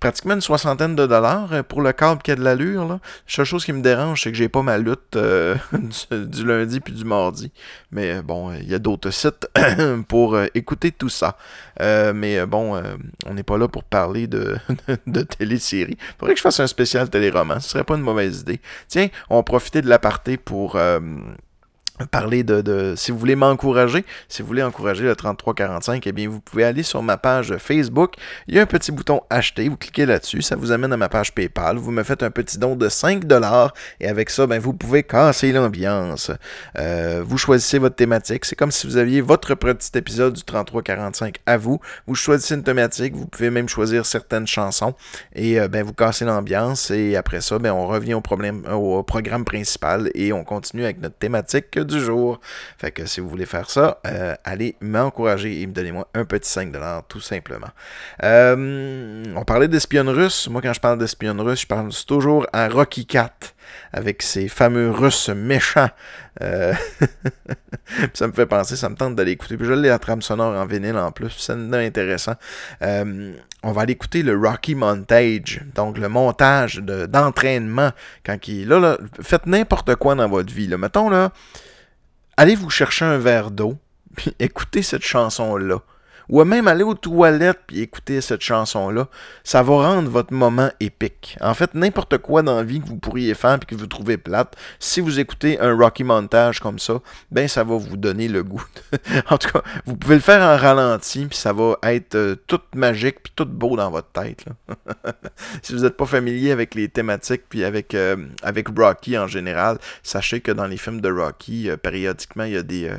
pratiquement 0.00 0.34
une 0.34 0.40
soixantaine 0.40 0.96
de 0.96 1.06
dollars 1.06 1.64
pour 1.64 1.82
le 1.82 1.92
câble 1.92 2.22
qui 2.22 2.30
a 2.30 2.36
de 2.36 2.42
l'allure 2.42 2.86
la 2.86 3.00
seule 3.26 3.44
chose 3.44 3.64
qui 3.64 3.72
me 3.72 3.82
dérange 3.82 4.22
c'est 4.22 4.30
que 4.30 4.36
j'ai 4.36 4.48
pas 4.48 4.62
ma 4.62 4.78
lutte 4.78 5.16
du, 6.12 6.44
lundi 6.44 6.80
puis 6.80 6.92
du 6.92 7.04
mardi. 7.04 7.52
Mais 7.90 8.22
bon 8.22 8.52
il 8.52 8.68
y 8.68 8.74
a 8.74 8.78
d'autres 8.78 9.10
sites 9.10 9.48
pour 10.08 10.38
écouter 10.54 10.92
tout 10.92 11.08
ça. 11.08 11.36
Mais 11.80 12.44
bon 12.46 12.80
on 13.26 13.34
n'est 13.34 13.42
pas 13.42 13.58
là 13.58 13.68
pour 13.68 13.84
parler 13.84 14.26
de, 14.26 14.56
de 15.06 15.22
télésérie 15.22 15.98
faudrait 16.18 16.34
que 16.34 16.38
je 16.38 16.42
fasse 16.42 16.60
un 16.60 16.66
spécial 16.66 17.08
téléroman 17.08 17.60
ce 17.60 17.70
serait 17.70 17.84
pas 17.84 17.96
une 17.96 18.02
mauvaise 18.02 18.40
idée. 18.40 18.60
Tiens 18.88 19.08
on 19.30 19.36
va 19.36 19.42
profiter 19.42 19.82
de 19.82 19.88
l'aparté 19.88 20.36
pour 20.36 20.55
pour 20.56 20.76
euh, 20.76 20.98
parler 22.04 22.44
de, 22.44 22.94
si 22.96 23.10
vous 23.10 23.18
voulez 23.18 23.36
m'encourager, 23.36 24.04
si 24.28 24.42
vous 24.42 24.48
voulez 24.48 24.62
encourager 24.62 25.04
le 25.04 25.16
3345, 25.16 26.06
eh 26.06 26.12
bien 26.12 26.28
vous 26.28 26.40
pouvez 26.40 26.64
aller 26.64 26.82
sur 26.82 27.02
ma 27.02 27.16
page 27.16 27.56
Facebook, 27.58 28.14
il 28.48 28.54
y 28.54 28.58
a 28.58 28.62
un 28.62 28.66
petit 28.66 28.92
bouton 28.92 29.22
acheter, 29.30 29.68
vous 29.68 29.76
cliquez 29.76 30.04
là-dessus, 30.04 30.42
ça 30.42 30.56
vous 30.56 30.72
amène 30.72 30.92
à 30.92 30.96
ma 30.96 31.08
page 31.08 31.34
PayPal, 31.34 31.76
vous 31.76 31.90
me 31.90 32.02
faites 32.02 32.22
un 32.22 32.30
petit 32.30 32.58
don 32.58 32.76
de 32.76 32.88
5 32.88 33.24
dollars 33.24 33.72
et 34.00 34.08
avec 34.08 34.30
ça 34.30 34.46
ben 34.46 34.60
vous 34.60 34.74
pouvez 34.74 35.02
casser 35.02 35.52
l'ambiance. 35.52 36.30
Euh, 36.78 37.22
vous 37.24 37.38
choisissez 37.38 37.78
votre 37.78 37.96
thématique, 37.96 38.44
c'est 38.44 38.56
comme 38.56 38.72
si 38.72 38.86
vous 38.86 38.96
aviez 38.98 39.20
votre 39.20 39.54
petit 39.54 39.96
épisode 39.96 40.34
du 40.34 40.42
3345 40.42 41.36
à 41.46 41.56
vous, 41.56 41.80
vous 42.06 42.14
choisissez 42.14 42.54
une 42.54 42.62
thématique, 42.62 43.14
vous 43.14 43.26
pouvez 43.26 43.50
même 43.50 43.68
choisir 43.68 44.04
certaines 44.04 44.46
chansons 44.46 44.94
et 45.34 45.58
euh, 45.58 45.68
ben 45.68 45.82
vous 45.82 45.94
cassez 45.94 46.24
l'ambiance 46.24 46.90
et 46.90 47.16
après 47.16 47.40
ça 47.40 47.58
ben 47.58 47.72
on 47.72 47.86
revient 47.86 48.14
au 48.14 48.20
problème 48.20 48.64
au 48.70 49.02
programme 49.02 49.44
principal 49.44 50.10
et 50.14 50.32
on 50.32 50.44
continue 50.44 50.84
avec 50.84 51.00
notre 51.00 51.16
thématique 51.16 51.78
du 51.86 52.00
jour. 52.00 52.40
Fait 52.78 52.90
que 52.90 53.06
si 53.06 53.20
vous 53.20 53.28
voulez 53.28 53.46
faire 53.46 53.70
ça, 53.70 54.00
euh, 54.06 54.34
allez 54.44 54.76
m'encourager 54.80 55.60
et 55.60 55.66
me 55.66 55.72
donnez-moi 55.72 56.08
un 56.14 56.24
petit 56.24 56.50
5$ 56.50 57.02
tout 57.08 57.20
simplement. 57.20 57.68
Euh, 58.22 59.24
on 59.34 59.44
parlait 59.44 59.68
d'espionne 59.68 60.08
russe. 60.08 60.48
Moi, 60.48 60.62
quand 60.62 60.72
je 60.72 60.80
parle 60.80 60.98
d'espionne 60.98 61.40
russe, 61.40 61.62
je 61.62 61.66
pense 61.66 62.06
toujours 62.06 62.46
à 62.52 62.68
Rocky 62.68 63.06
Cat 63.06 63.32
avec 63.92 64.22
ces 64.22 64.48
fameux 64.48 64.90
Russes 64.90 65.28
méchants. 65.28 65.90
Euh, 66.42 66.74
ça 68.14 68.26
me 68.26 68.32
fait 68.32 68.46
penser, 68.46 68.76
ça 68.76 68.88
me 68.88 68.94
tente 68.94 69.16
d'aller 69.16 69.32
écouter. 69.32 69.56
Puis 69.56 69.66
je 69.66 69.72
l'ai 69.72 69.88
la 69.88 69.98
trame 69.98 70.22
sonore 70.22 70.54
en 70.54 70.66
vinyle 70.66 70.96
en 70.96 71.12
plus, 71.12 71.34
c'est 71.38 71.52
intéressant. 71.52 72.34
on 72.80 73.72
va 73.72 73.82
aller 73.82 73.92
écouter 73.92 74.22
le 74.22 74.36
Rocky 74.36 74.74
Montage, 74.74 75.62
donc 75.74 75.98
le 75.98 76.08
montage 76.08 76.76
d'entraînement. 76.76 77.90
quand 78.24 78.48
il, 78.48 78.68
là, 78.68 78.78
là, 78.78 78.98
faites 79.20 79.46
n'importe 79.46 79.94
quoi 79.96 80.14
dans 80.14 80.28
votre 80.28 80.52
vie. 80.52 80.66
Là. 80.66 80.78
Mettons, 80.78 81.08
là, 81.08 81.32
allez 82.36 82.54
vous 82.54 82.70
chercher 82.70 83.04
un 83.04 83.18
verre 83.18 83.50
d'eau, 83.50 83.76
puis 84.16 84.34
écoutez 84.38 84.82
cette 84.82 85.04
chanson-là 85.04 85.80
ou 86.28 86.42
même 86.44 86.68
aller 86.68 86.82
aux 86.82 86.94
toilettes 86.94 87.60
puis 87.66 87.80
écouter 87.80 88.20
cette 88.20 88.40
chanson-là, 88.40 89.08
ça 89.44 89.62
va 89.62 89.74
rendre 89.74 90.10
votre 90.10 90.32
moment 90.32 90.70
épique. 90.80 91.36
En 91.40 91.54
fait, 91.54 91.74
n'importe 91.74 92.18
quoi 92.18 92.42
dans 92.42 92.56
la 92.56 92.62
vie 92.62 92.80
que 92.80 92.86
vous 92.86 92.96
pourriez 92.96 93.34
faire 93.34 93.58
puis 93.58 93.74
que 93.74 93.80
vous 93.80 93.86
trouvez 93.86 94.16
plate, 94.16 94.56
si 94.78 95.00
vous 95.00 95.20
écoutez 95.20 95.60
un 95.60 95.76
Rocky 95.76 96.04
montage 96.04 96.60
comme 96.60 96.78
ça, 96.78 97.00
ben 97.30 97.48
ça 97.48 97.64
va 97.64 97.76
vous 97.76 97.96
donner 97.96 98.28
le 98.28 98.42
goût. 98.42 98.64
en 99.30 99.38
tout 99.38 99.50
cas, 99.50 99.62
vous 99.84 99.96
pouvez 99.96 100.16
le 100.16 100.20
faire 100.20 100.42
en 100.42 100.56
ralenti 100.56 101.26
puis 101.26 101.38
ça 101.38 101.52
va 101.52 101.76
être 101.82 102.14
euh, 102.14 102.36
tout 102.46 102.60
magique 102.74 103.22
puis 103.22 103.32
tout 103.34 103.46
beau 103.46 103.76
dans 103.76 103.90
votre 103.90 104.10
tête. 104.10 104.44
si 105.62 105.74
vous 105.74 105.82
n'êtes 105.82 105.96
pas 105.96 106.06
familier 106.06 106.50
avec 106.50 106.74
les 106.74 106.88
thématiques 106.88 107.42
puis 107.48 107.64
avec, 107.64 107.94
euh, 107.94 108.16
avec 108.42 108.68
Rocky 108.76 109.18
en 109.18 109.26
général, 109.26 109.78
sachez 110.02 110.40
que 110.40 110.52
dans 110.52 110.66
les 110.66 110.76
films 110.76 111.00
de 111.00 111.10
Rocky, 111.10 111.70
euh, 111.70 111.76
périodiquement, 111.76 112.44
il 112.44 112.52
y 112.52 112.56
a 112.56 112.62
des 112.62 112.90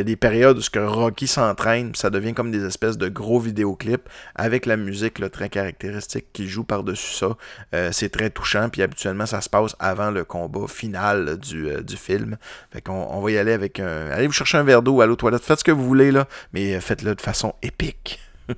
y 0.00 0.02
a 0.02 0.04
des 0.04 0.16
périodes 0.16 0.58
où 0.58 0.60
ce 0.62 0.70
que 0.70 0.78
Rocky 0.78 1.26
s'entraîne, 1.26 1.94
ça 1.94 2.10
devient 2.10 2.34
comme 2.34 2.50
des 2.50 2.64
espèces 2.64 2.98
de 2.98 3.08
gros 3.08 3.38
vidéoclips 3.38 4.08
avec 4.34 4.66
la 4.66 4.76
musique 4.76 5.30
très 5.30 5.48
caractéristique 5.48 6.26
qui 6.32 6.48
joue 6.48 6.64
par-dessus 6.64 7.14
ça. 7.14 7.36
Euh, 7.74 7.90
c'est 7.92 8.08
très 8.08 8.30
touchant, 8.30 8.68
puis 8.68 8.82
habituellement 8.82 9.26
ça 9.26 9.40
se 9.40 9.48
passe 9.48 9.76
avant 9.78 10.10
le 10.10 10.24
combat 10.24 10.66
final 10.68 11.38
du, 11.38 11.68
euh, 11.68 11.82
du 11.82 11.96
film. 11.96 12.36
Fait 12.72 12.80
qu'on 12.80 12.92
on 13.10 13.20
va 13.20 13.30
y 13.30 13.38
aller 13.38 13.52
avec 13.52 13.80
un. 13.80 14.10
Allez 14.10 14.26
vous 14.26 14.32
chercher 14.32 14.58
un 14.58 14.64
verre 14.64 14.82
d'eau, 14.82 15.00
allez 15.00 15.12
aux 15.12 15.16
toilettes, 15.16 15.42
faites 15.42 15.58
ce 15.60 15.64
que 15.64 15.72
vous 15.72 15.84
voulez 15.84 16.10
là, 16.10 16.26
mais 16.52 16.80
faites-le 16.80 17.14
de 17.14 17.20
façon 17.20 17.54
épique. 17.62 18.20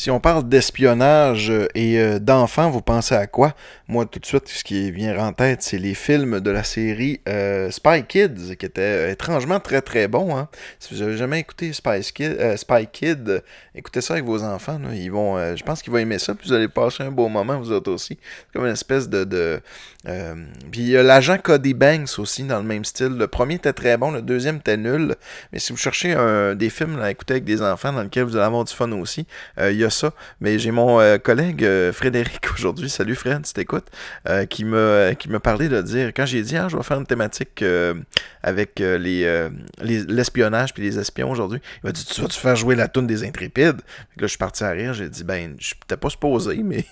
Si 0.00 0.10
on 0.10 0.18
parle 0.18 0.48
d'espionnage 0.48 1.50
euh, 1.50 1.68
et 1.74 2.00
euh, 2.00 2.18
d'enfants, 2.18 2.70
vous 2.70 2.80
pensez 2.80 3.14
à 3.14 3.26
quoi? 3.26 3.52
Moi, 3.86 4.06
tout 4.06 4.18
de 4.18 4.24
suite, 4.24 4.48
ce 4.48 4.64
qui 4.64 4.90
vient 4.90 5.18
en 5.18 5.34
tête, 5.34 5.60
c'est 5.60 5.76
les 5.76 5.92
films 5.92 6.40
de 6.40 6.50
la 6.50 6.64
série 6.64 7.20
euh, 7.28 7.70
Spy 7.70 8.04
Kids, 8.08 8.56
qui 8.56 8.64
était 8.64 9.12
étrangement 9.12 9.60
très 9.60 9.82
très 9.82 10.08
bon. 10.08 10.34
Hein? 10.34 10.48
Si 10.78 10.94
vous 10.94 11.00
n'avez 11.00 11.18
jamais 11.18 11.40
écouté 11.40 11.74
Spy 11.74 12.00
Kid, 12.90 13.42
écoutez 13.74 14.00
ça 14.00 14.14
avec 14.14 14.24
vos 14.24 14.42
enfants. 14.42 14.80
Ils 14.90 15.12
vont, 15.12 15.36
je 15.54 15.62
pense 15.64 15.82
qu'ils 15.82 15.92
vont 15.92 15.98
aimer 15.98 16.18
ça, 16.18 16.34
puis 16.34 16.48
vous 16.48 16.54
allez 16.54 16.68
passer 16.68 17.02
un 17.02 17.10
beau 17.10 17.28
moment, 17.28 17.58
vous 17.58 17.70
autres 17.70 17.92
aussi. 17.92 18.16
C'est 18.22 18.52
comme 18.54 18.64
une 18.64 18.72
espèce 18.72 19.06
de 19.06 19.60
puis 20.04 20.80
il 20.80 20.88
y 20.88 20.96
a 20.96 21.02
l'agent 21.02 21.38
Cody 21.38 21.74
Banks 21.74 22.18
aussi, 22.18 22.44
dans 22.44 22.58
le 22.58 22.64
même 22.64 22.84
style. 22.84 23.16
Le 23.16 23.26
premier 23.26 23.56
était 23.56 23.72
très 23.72 23.96
bon, 23.96 24.10
le 24.10 24.22
deuxième 24.22 24.56
était 24.56 24.76
nul. 24.76 25.14
Mais 25.52 25.58
si 25.58 25.72
vous 25.72 25.78
cherchez 25.78 26.14
un, 26.14 26.54
des 26.54 26.70
films 26.70 27.00
à 27.00 27.10
écouter 27.10 27.34
avec 27.34 27.44
des 27.44 27.62
enfants 27.62 27.92
dans 27.92 28.02
lesquels 28.02 28.24
vous 28.24 28.36
allez 28.36 28.46
avoir 28.46 28.64
du 28.64 28.72
fun 28.72 28.90
aussi, 28.92 29.26
il 29.58 29.76
y 29.76 29.84
a 29.84 29.90
ça. 29.90 30.12
Mais 30.40 30.58
j'ai 30.58 30.70
mon 30.70 31.00
euh, 31.00 31.18
collègue 31.18 31.64
euh, 31.64 31.92
Frédéric 31.92 32.52
aujourd'hui, 32.54 32.88
salut 32.88 33.14
Fred, 33.14 33.44
si 33.46 33.54
t'écoutes, 33.54 33.86
euh, 34.28 34.46
qui 34.46 34.64
m'a 34.64 35.14
qui 35.14 35.28
m'a 35.28 35.40
parlé 35.40 35.68
de 35.68 35.80
dire, 35.82 36.08
quand 36.08 36.26
j'ai 36.26 36.42
dit, 36.42 36.56
ah, 36.56 36.68
je 36.68 36.76
vais 36.76 36.82
faire 36.82 36.98
une 36.98 37.06
thématique 37.06 37.64
avec 38.42 38.78
les 38.78 39.48
l'espionnage 39.80 40.74
puis 40.74 40.82
les 40.82 40.98
espions 40.98 41.30
aujourd'hui, 41.30 41.60
il 41.82 41.86
m'a 41.86 41.92
dit, 41.92 42.04
tu 42.04 42.20
vas-tu 42.20 42.38
faire 42.38 42.56
jouer 42.56 42.74
la 42.74 42.88
toune 42.88 43.06
des 43.06 43.24
intrépides? 43.24 43.80
là, 44.16 44.22
je 44.22 44.26
suis 44.26 44.38
parti 44.38 44.64
à 44.64 44.70
rire, 44.70 44.94
j'ai 44.94 45.08
dit, 45.08 45.24
ben, 45.24 45.56
je 45.58 45.66
suis 45.68 45.76
peut-être 45.76 46.00
pas 46.00 46.10
supposé, 46.10 46.62
mais... 46.62 46.84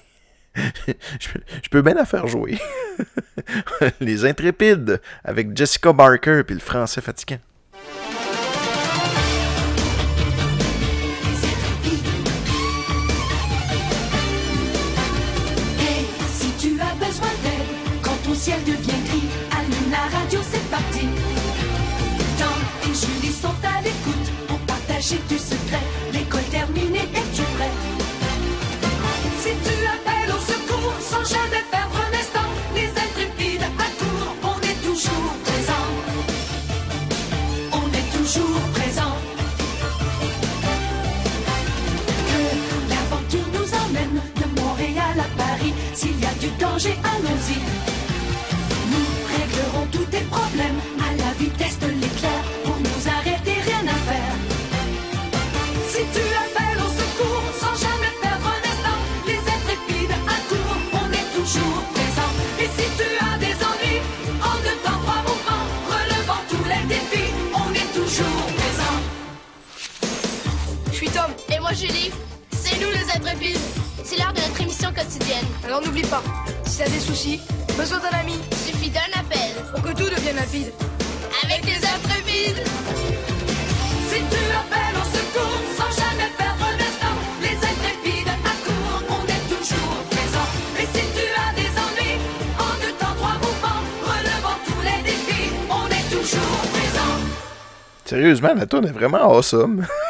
je 1.21 1.69
peux 1.71 1.83
bien 1.83 1.95
la 1.95 2.05
faire 2.05 2.27
jouer. 2.27 2.59
les 4.01 4.25
intrépides 4.25 5.01
avec 5.25 5.57
Jessica 5.57 5.93
Barker 5.93 6.43
puis 6.45 6.55
le 6.55 6.61
français 6.61 7.01
fatigant. 7.01 7.39
ciel 18.39 18.63
devient 18.65 19.03
gris, 19.09 19.29
allume 19.51 19.91
la 19.91 20.17
radio, 20.17 20.41
c'est 20.49 20.71
parti. 20.71 21.09
Tant 22.39 22.89
et 22.89 22.95
Julie 22.95 23.33
sont 23.33 23.59
à 23.65 23.81
l'écoute 23.83 24.29
pour 24.47 24.59
partager 24.61 25.19
du 25.29 25.39
secret. 25.39 26.08
Du 46.41 46.49
danger, 46.59 46.97
allons-y 47.05 47.89
tous 49.91 50.05
tes 50.05 50.25
problèmes 50.31 50.81
à 51.01 51.17
la 51.17 51.33
vitesse 51.39 51.79
de 51.79 51.87
l'éclair. 51.87 52.43
Pour 52.65 52.77
nous 52.77 53.03
arrêter, 53.09 53.55
rien 53.65 53.85
à 53.87 53.99
faire. 54.11 54.35
Si 55.89 56.03
tu 56.15 56.25
appelles 56.45 56.81
au 56.87 56.91
secours 57.01 57.45
sans 57.61 57.77
jamais 57.85 58.13
perdre 58.21 58.47
un 58.57 58.63
instant, 58.73 58.99
les 59.27 59.41
intrépides 59.57 60.17
accourent, 60.37 60.83
on 61.03 61.09
est 61.13 61.29
toujours 61.37 61.81
présent. 61.95 62.31
Et 62.61 62.69
si 62.77 62.87
tu 62.99 63.09
as 63.27 63.39
des 63.39 63.57
ennuis, 63.71 64.01
en 64.43 64.57
deux 64.65 64.79
temps, 64.85 65.01
trois 65.05 65.23
mouvements, 65.29 65.67
relevant 65.95 66.43
tous 66.51 66.65
les 66.73 66.85
défis, 66.95 67.33
on 67.55 67.73
est 67.73 67.91
toujours 67.99 68.45
présent. 68.61 68.97
Je 70.91 70.97
suis 70.97 71.09
Tom. 71.09 71.31
Et 71.55 71.61
moi 71.61 71.73
Julie. 71.73 72.11
C'est 72.51 72.79
nous 72.81 72.91
les 72.91 73.11
intrépides. 73.17 73.59
C'est 74.05 74.17
l'heure 74.17 74.33
de 74.33 74.38
quotidienne. 74.99 75.47
Alors 75.65 75.81
n'oublie 75.81 76.03
pas, 76.03 76.23
si 76.65 76.79
t'as 76.79 76.89
des 76.89 76.99
soucis, 76.99 77.41
besoin 77.77 77.99
d'un 77.99 78.19
ami, 78.19 78.35
suffit 78.67 78.91
d'un 78.91 79.11
appel 79.19 79.51
pour 79.73 79.83
que 79.83 79.91
tout 79.91 80.11
devienne 80.11 80.39
rapide. 80.39 80.73
Avec 81.45 81.65
les 81.65 81.77
intrépides. 81.77 82.63
Si 84.11 84.19
tu 84.19 84.43
appelles 84.61 84.97
au 84.97 85.07
secours 85.17 85.61
sans 85.79 85.91
jamais 86.03 86.31
perdre 86.37 86.65
un 86.65 86.77
instant, 86.89 87.17
les 87.41 87.57
intrépides 87.57 88.33
accourent, 88.53 89.03
on 89.17 89.25
est 89.27 89.45
toujours 89.55 89.99
présent. 90.11 90.49
Et 90.81 90.87
si 90.95 91.05
tu 91.15 91.27
as 91.45 91.53
des 91.55 91.71
ennuis, 91.85 92.19
en 92.59 92.73
deux 92.83 92.95
temps, 92.99 93.15
trois 93.17 93.39
mouvements, 93.45 93.83
relevant 94.03 94.59
tous 94.67 94.83
les 94.83 95.03
défis, 95.03 95.53
on 95.71 95.87
est 95.87 96.09
toujours 96.11 96.61
présent. 96.73 97.15
Sérieusement, 98.05 98.55
la 98.57 98.67
tourne 98.67 98.87
est 98.87 98.93
vraiment 98.93 99.19
awesome. 99.19 99.87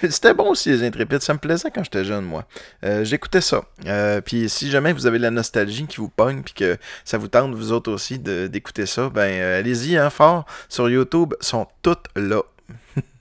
C'était 0.00 0.34
bon 0.34 0.50
aussi, 0.50 0.70
les 0.70 0.82
Intrépides. 0.84 1.22
Ça 1.22 1.34
me 1.34 1.38
plaisait 1.38 1.70
quand 1.70 1.84
j'étais 1.84 2.04
jeune, 2.04 2.24
moi. 2.24 2.44
Euh, 2.84 3.04
j'écoutais 3.04 3.40
ça. 3.40 3.62
Euh, 3.86 4.20
puis 4.20 4.48
si 4.48 4.70
jamais 4.70 4.92
vous 4.92 5.06
avez 5.06 5.18
de 5.18 5.22
la 5.22 5.30
nostalgie 5.30 5.86
qui 5.86 5.98
vous 5.98 6.08
pogne, 6.08 6.42
puis 6.42 6.54
que 6.54 6.76
ça 7.04 7.18
vous 7.18 7.28
tente, 7.28 7.54
vous 7.54 7.72
autres 7.72 7.92
aussi, 7.92 8.18
d'écouter 8.18 8.86
ça, 8.86 9.08
ben 9.08 9.22
euh, 9.22 9.58
allez-y, 9.58 9.96
hein, 9.96 10.10
fort. 10.10 10.44
Sur 10.68 10.88
YouTube, 10.88 11.34
sont 11.40 11.66
toutes 11.82 12.06
là. 12.14 12.42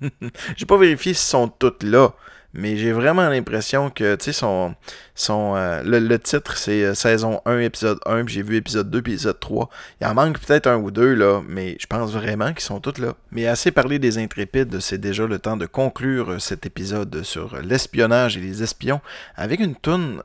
J'ai 0.56 0.66
pas 0.66 0.78
vérifié 0.78 1.14
si 1.14 1.26
sont 1.26 1.48
toutes 1.48 1.84
là. 1.84 2.14
Mais 2.58 2.78
j'ai 2.78 2.94
vraiment 2.94 3.28
l'impression 3.28 3.90
que, 3.90 4.16
tu 4.16 4.26
sais, 4.26 4.32
son, 4.32 4.76
son, 5.14 5.56
euh, 5.58 5.84
le, 5.84 6.18
titre, 6.18 6.58
c'est 6.58 6.84
euh, 6.84 6.94
saison 6.94 7.42
1, 7.46 7.60
épisode 7.60 8.00
1, 8.06 8.24
puis 8.24 8.36
j'ai 8.36 8.44
vu 8.44 8.56
épisode 8.56 8.90
2, 8.90 9.02
puis 9.02 9.14
épisode 9.14 9.40
3. 9.40 9.70
Il 10.00 10.08
en 10.08 10.14
manque 10.14 10.40
peut-être 10.40 10.68
un 10.68 10.78
ou 10.78 10.90
deux, 10.90 11.14
là, 11.14 11.42
mais 11.46 11.76
je 11.82 11.86
pense 11.86 12.14
vraiment 12.14 12.54
qu'ils 12.54 12.62
sont 12.62 12.80
tous 12.80 12.98
là. 12.98 13.14
Mais 13.32 13.46
assez 13.46 13.72
parlé 13.72 14.00
des 14.00 14.18
intrépides, 14.18 14.80
c'est 14.80 14.98
déjà 14.98 15.28
le 15.28 15.38
temps 15.38 15.58
de 15.58 15.66
conclure 15.66 16.32
euh, 16.32 16.40
cet 16.40 16.66
épisode 16.66 17.24
sur 17.24 17.58
l'espionnage 17.62 18.38
et 18.38 18.40
les 18.40 18.64
espions 18.64 19.02
avec 19.36 19.60
une 19.60 19.76
toune 19.76 20.22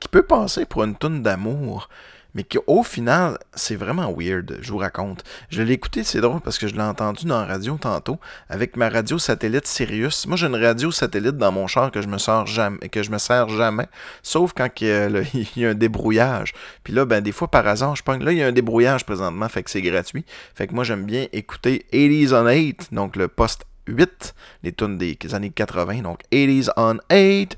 qui 0.00 0.08
peut 0.08 0.22
passer 0.22 0.64
pour 0.64 0.82
une 0.82 0.96
toune 0.96 1.22
d'amour 1.22 1.88
mais 2.36 2.44
qu'au 2.44 2.82
final, 2.82 3.38
c'est 3.54 3.76
vraiment 3.76 4.12
weird, 4.14 4.58
je 4.60 4.70
vous 4.70 4.76
raconte. 4.76 5.24
Je 5.48 5.62
l'ai 5.62 5.72
écouté, 5.72 6.04
c'est 6.04 6.20
drôle 6.20 6.42
parce 6.42 6.58
que 6.58 6.68
je 6.68 6.74
l'ai 6.74 6.82
entendu 6.82 7.24
dans 7.24 7.40
la 7.40 7.46
radio 7.46 7.78
tantôt, 7.80 8.18
avec 8.50 8.76
ma 8.76 8.90
radio 8.90 9.18
satellite 9.18 9.66
Sirius. 9.66 10.26
Moi, 10.26 10.36
j'ai 10.36 10.46
une 10.46 10.62
radio 10.62 10.90
satellite 10.90 11.38
dans 11.38 11.50
mon 11.50 11.66
char 11.66 11.90
que 11.90 12.02
je 12.02 12.08
me 12.08 12.18
sers 12.18 12.46
jamais, 12.46 12.90
que 12.90 13.02
je 13.02 13.10
me 13.10 13.16
sers 13.16 13.48
jamais, 13.48 13.86
sauf 14.22 14.52
quand 14.54 14.68
il 14.82 15.48
y, 15.56 15.64
a, 15.64 15.70
un 15.70 15.74
débrouillage. 15.74 16.52
Puis 16.84 16.92
là, 16.92 17.06
ben, 17.06 17.22
des 17.22 17.32
fois, 17.32 17.50
par 17.50 17.66
hasard, 17.66 17.96
je 17.96 18.02
pense 18.02 18.22
là, 18.22 18.32
il 18.32 18.38
y 18.38 18.42
a 18.42 18.46
un 18.48 18.52
débrouillage 18.52 19.06
présentement, 19.06 19.48
fait 19.48 19.62
que 19.62 19.70
c'est 19.70 19.80
gratuit. 19.80 20.26
Fait 20.54 20.66
que 20.66 20.74
moi, 20.74 20.84
j'aime 20.84 21.06
bien 21.06 21.28
écouter 21.32 21.86
80s 21.90 22.34
on 22.34 22.46
8, 22.46 22.88
donc 22.92 23.16
le 23.16 23.28
poste 23.28 23.64
8, 23.88 24.34
les 24.62 24.72
tunes 24.72 24.98
des 24.98 25.16
années 25.32 25.48
80, 25.48 26.02
donc 26.02 26.20
80s 26.30 26.68
on 26.76 26.98
8. 27.10 27.56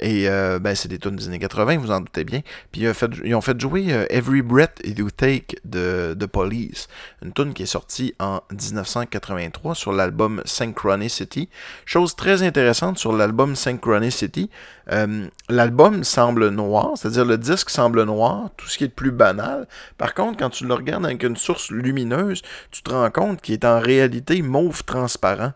Et 0.00 0.28
euh, 0.28 0.58
ben, 0.58 0.74
c'est 0.74 0.88
des 0.88 0.98
tunes 0.98 1.16
des 1.16 1.26
années 1.26 1.38
80, 1.38 1.78
vous 1.78 1.90
en 1.90 2.00
doutez 2.00 2.24
bien. 2.24 2.40
Puis 2.72 2.82
ils 2.82 3.34
ont 3.34 3.40
fait, 3.40 3.60
jouer 3.60 3.92
euh, 3.92 4.06
Every 4.10 4.42
Breath 4.42 4.80
You 4.84 5.10
Take 5.10 5.56
de, 5.64 6.14
de 6.14 6.26
Police, 6.26 6.88
une 7.22 7.32
tune 7.32 7.54
qui 7.54 7.62
est 7.62 7.66
sortie 7.66 8.14
en 8.18 8.40
1983 8.50 9.74
sur 9.74 9.92
l'album 9.92 10.42
Synchronicity. 10.44 11.48
Chose 11.84 12.16
très 12.16 12.42
intéressante 12.42 12.98
sur 12.98 13.12
l'album 13.12 13.56
Synchronicity, 13.56 14.50
euh, 14.92 15.26
l'album 15.48 16.04
semble 16.04 16.48
noir, 16.50 16.92
c'est-à-dire 16.96 17.24
le 17.24 17.38
disque 17.38 17.70
semble 17.70 18.04
noir, 18.04 18.50
tout 18.56 18.66
ce 18.66 18.78
qui 18.78 18.84
est 18.84 18.88
de 18.88 18.92
plus 18.92 19.12
banal. 19.12 19.66
Par 19.98 20.14
contre, 20.14 20.38
quand 20.38 20.50
tu 20.50 20.66
le 20.66 20.74
regardes 20.74 21.04
avec 21.04 21.22
une 21.22 21.36
source 21.36 21.70
lumineuse, 21.70 22.42
tu 22.70 22.82
te 22.82 22.90
rends 22.90 23.10
compte 23.10 23.40
qu'il 23.40 23.54
est 23.54 23.64
en 23.64 23.80
réalité 23.80 24.42
mauve 24.42 24.84
transparent. 24.84 25.52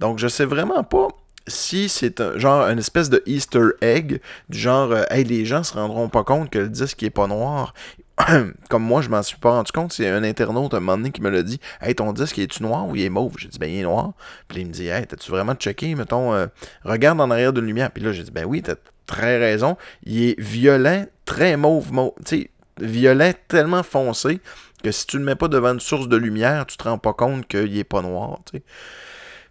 Donc 0.00 0.18
je 0.18 0.28
sais 0.28 0.44
vraiment 0.44 0.82
pas 0.82 1.08
si 1.46 1.88
c'est 1.88 2.20
un 2.20 2.38
genre 2.38 2.62
une 2.68 2.78
espèce 2.78 3.10
de 3.10 3.22
Easter 3.26 3.68
egg, 3.80 4.20
du 4.48 4.58
genre 4.58 4.92
euh, 4.92 5.04
hey, 5.10 5.24
les 5.24 5.44
gens 5.44 5.62
se 5.62 5.74
rendront 5.74 6.08
pas 6.08 6.24
compte 6.24 6.50
que 6.50 6.58
le 6.58 6.68
disque 6.68 7.02
est 7.02 7.10
pas 7.10 7.26
noir. 7.26 7.74
Comme 8.70 8.84
moi, 8.84 9.02
je 9.02 9.08
m'en 9.08 9.22
suis 9.22 9.36
pas 9.36 9.50
rendu 9.50 9.72
compte, 9.72 9.92
c'est 9.92 10.08
un 10.08 10.22
internaute 10.22 10.72
un 10.74 10.80
moment 10.80 10.96
donné 10.96 11.10
qui 11.10 11.20
me 11.20 11.30
l'a 11.30 11.42
dit 11.42 11.60
Hey, 11.80 11.94
ton 11.94 12.12
disque 12.12 12.38
est-tu 12.38 12.62
noir 12.62 12.86
ou 12.86 12.96
il 12.96 13.02
est 13.02 13.10
mauve 13.10 13.34
J'ai 13.38 13.48
dit 13.48 13.58
Ben, 13.58 13.68
il 13.68 13.80
est 13.80 13.82
noir. 13.82 14.12
Puis 14.48 14.60
il 14.60 14.68
me 14.68 14.72
dit 14.72 14.86
Hey, 14.86 15.06
t'as-tu 15.06 15.30
vraiment 15.30 15.54
checké 15.54 15.94
Mettons, 15.94 16.32
euh, 16.32 16.46
regarde 16.84 17.20
en 17.20 17.30
arrière 17.30 17.52
de 17.52 17.60
lumière. 17.60 17.90
Puis 17.90 18.02
là, 18.02 18.12
j'ai 18.12 18.22
dit 18.22 18.30
Ben 18.30 18.44
oui, 18.44 18.62
t'as 18.62 18.76
très 19.06 19.38
raison. 19.38 19.76
Il 20.04 20.22
est 20.22 20.40
violet, 20.40 21.08
très 21.24 21.56
mauve, 21.56 21.92
mauve. 21.92 22.12
Tu 22.24 22.42
sais, 22.42 22.50
violet 22.80 23.34
tellement 23.48 23.82
foncé 23.82 24.40
que 24.82 24.92
si 24.92 25.06
tu 25.06 25.18
le 25.18 25.24
mets 25.24 25.34
pas 25.34 25.48
devant 25.48 25.72
une 25.72 25.80
source 25.80 26.08
de 26.08 26.16
lumière, 26.16 26.66
tu 26.66 26.76
te 26.76 26.84
rends 26.84 26.98
pas 26.98 27.14
compte 27.14 27.46
qu'il 27.48 27.76
est 27.76 27.84
pas 27.84 28.02
noir. 28.02 28.40
Tu 28.46 28.58
sais. 28.58 28.64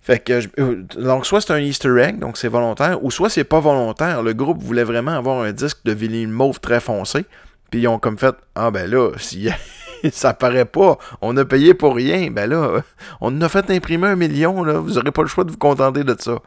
Fait 0.04 0.20
que, 0.20 0.42
euh, 0.60 0.84
donc, 0.98 1.26
soit 1.26 1.40
c'est 1.40 1.54
un 1.54 1.60
Easter 1.60 1.98
egg, 1.98 2.20
donc 2.20 2.36
c'est 2.36 2.50
volontaire, 2.50 3.02
ou 3.06 3.10
soit 3.10 3.30
c'est 3.30 3.46
pas 3.46 3.62
volontaire. 3.62 4.22
Le 4.22 4.34
groupe 4.34 4.62
voulait 4.62 4.84
vraiment 4.84 5.14
avoir 5.14 5.42
un 5.42 5.54
disque 5.54 5.80
de 5.86 5.94
vinyle 5.94 6.28
mauve 6.28 6.60
très 6.60 6.82
foncé, 6.82 7.26
puis 7.72 7.80
ils 7.80 7.88
ont 7.88 8.00
comme 8.00 8.18
fait 8.18 8.36
Ah 8.54 8.70
ben 8.70 8.90
là, 8.92 9.12
si 9.18 9.48
ça 10.12 10.34
paraît 10.34 10.66
pas, 10.66 10.98
on 11.22 11.38
a 11.38 11.46
payé 11.46 11.74
pour 11.74 11.96
rien, 11.96 12.30
ben 12.32 12.50
là, 12.50 12.82
on 13.22 13.40
a 13.40 13.48
fait 13.48 13.72
imprimer 13.72 14.08
un 14.08 14.18
million, 14.18 14.62
là, 14.62 14.74
vous 14.74 14.98
aurez 14.98 15.12
pas 15.12 15.22
le 15.22 15.30
choix 15.30 15.46
de 15.46 15.52
vous 15.52 15.58
contenter 15.58 16.04
de 16.04 16.18
ça. 16.20 16.42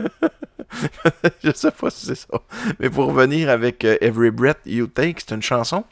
Je 1.44 1.52
sais 1.54 1.70
pas 1.70 1.90
si 1.90 2.06
c'est 2.06 2.16
ça. 2.16 2.40
Mais 2.80 2.90
pour 2.90 3.06
revenir 3.06 3.48
avec 3.48 3.84
euh, 3.84 3.96
Every 4.00 4.32
Breath 4.32 4.58
You 4.66 4.88
Take, 4.88 5.20
c'est 5.24 5.36
une 5.36 5.42
chanson. 5.42 5.84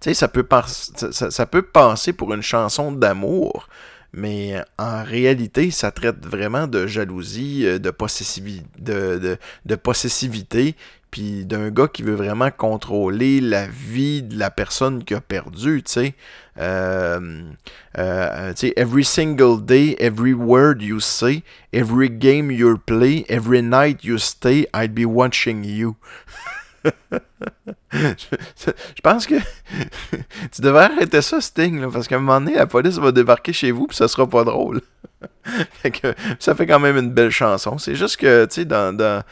Tu 0.00 0.10
sais, 0.10 0.14
ça 0.14 0.28
peut, 0.28 0.46
ça, 0.66 1.30
ça 1.30 1.46
peut 1.46 1.62
passer 1.62 2.12
pour 2.12 2.34
une 2.34 2.42
chanson 2.42 2.92
d'amour, 2.92 3.66
mais 4.12 4.62
en 4.78 5.02
réalité, 5.02 5.70
ça 5.70 5.90
traite 5.90 6.26
vraiment 6.26 6.66
de 6.66 6.86
jalousie, 6.86 7.66
euh, 7.66 7.78
de, 7.78 9.38
de, 9.66 9.74
possessivité, 9.74 10.74
puis 11.10 11.44
d'un 11.44 11.70
gars 11.70 11.88
qui 11.88 12.02
veut 12.02 12.14
vraiment 12.14 12.50
contrôler 12.50 13.40
la 13.40 13.66
vie 13.66 14.22
de 14.22 14.38
la 14.38 14.50
personne 14.50 15.04
qui 15.04 15.14
a 15.14 15.20
perdu. 15.20 15.82
Euh, 16.58 17.42
euh, 17.98 18.50
tu 18.54 18.68
sais, 18.68 18.72
every 18.76 19.04
single 19.04 19.64
day, 19.64 19.96
every 19.98 20.32
word 20.32 20.80
you 20.80 21.00
say, 21.00 21.42
every 21.72 22.08
game 22.10 22.50
you 22.50 22.78
play, 22.78 23.24
every 23.28 23.62
night 23.62 24.04
you 24.04 24.18
stay, 24.18 24.66
I'd 24.74 24.94
be 24.94 25.04
watching 25.04 25.64
you. 25.64 25.96
je 27.92 29.00
pense 29.02 29.26
que 29.26 29.34
tu 30.52 30.62
devrais 30.62 30.84
arrêter 30.84 31.22
ça, 31.22 31.40
Sting, 31.40 31.80
là, 31.80 31.88
parce 31.92 32.08
qu'à 32.08 32.16
un 32.16 32.20
moment 32.20 32.40
donné, 32.40 32.56
la 32.56 32.66
police 32.66 32.98
va 32.98 33.12
débarquer 33.12 33.52
chez 33.52 33.70
vous, 33.70 33.86
puis 33.86 33.96
ça 33.96 34.08
sera 34.08 34.26
pas 34.28 34.44
drôle. 34.44 34.80
ça 36.38 36.54
fait 36.54 36.66
quand 36.66 36.80
même 36.80 36.96
une 36.96 37.10
belle 37.10 37.30
chanson. 37.30 37.78
C'est 37.78 37.94
juste 37.94 38.16
que, 38.16 38.44
tu 38.46 38.54
sais, 38.54 38.64
dans, 38.64 38.94
dans, 38.96 39.22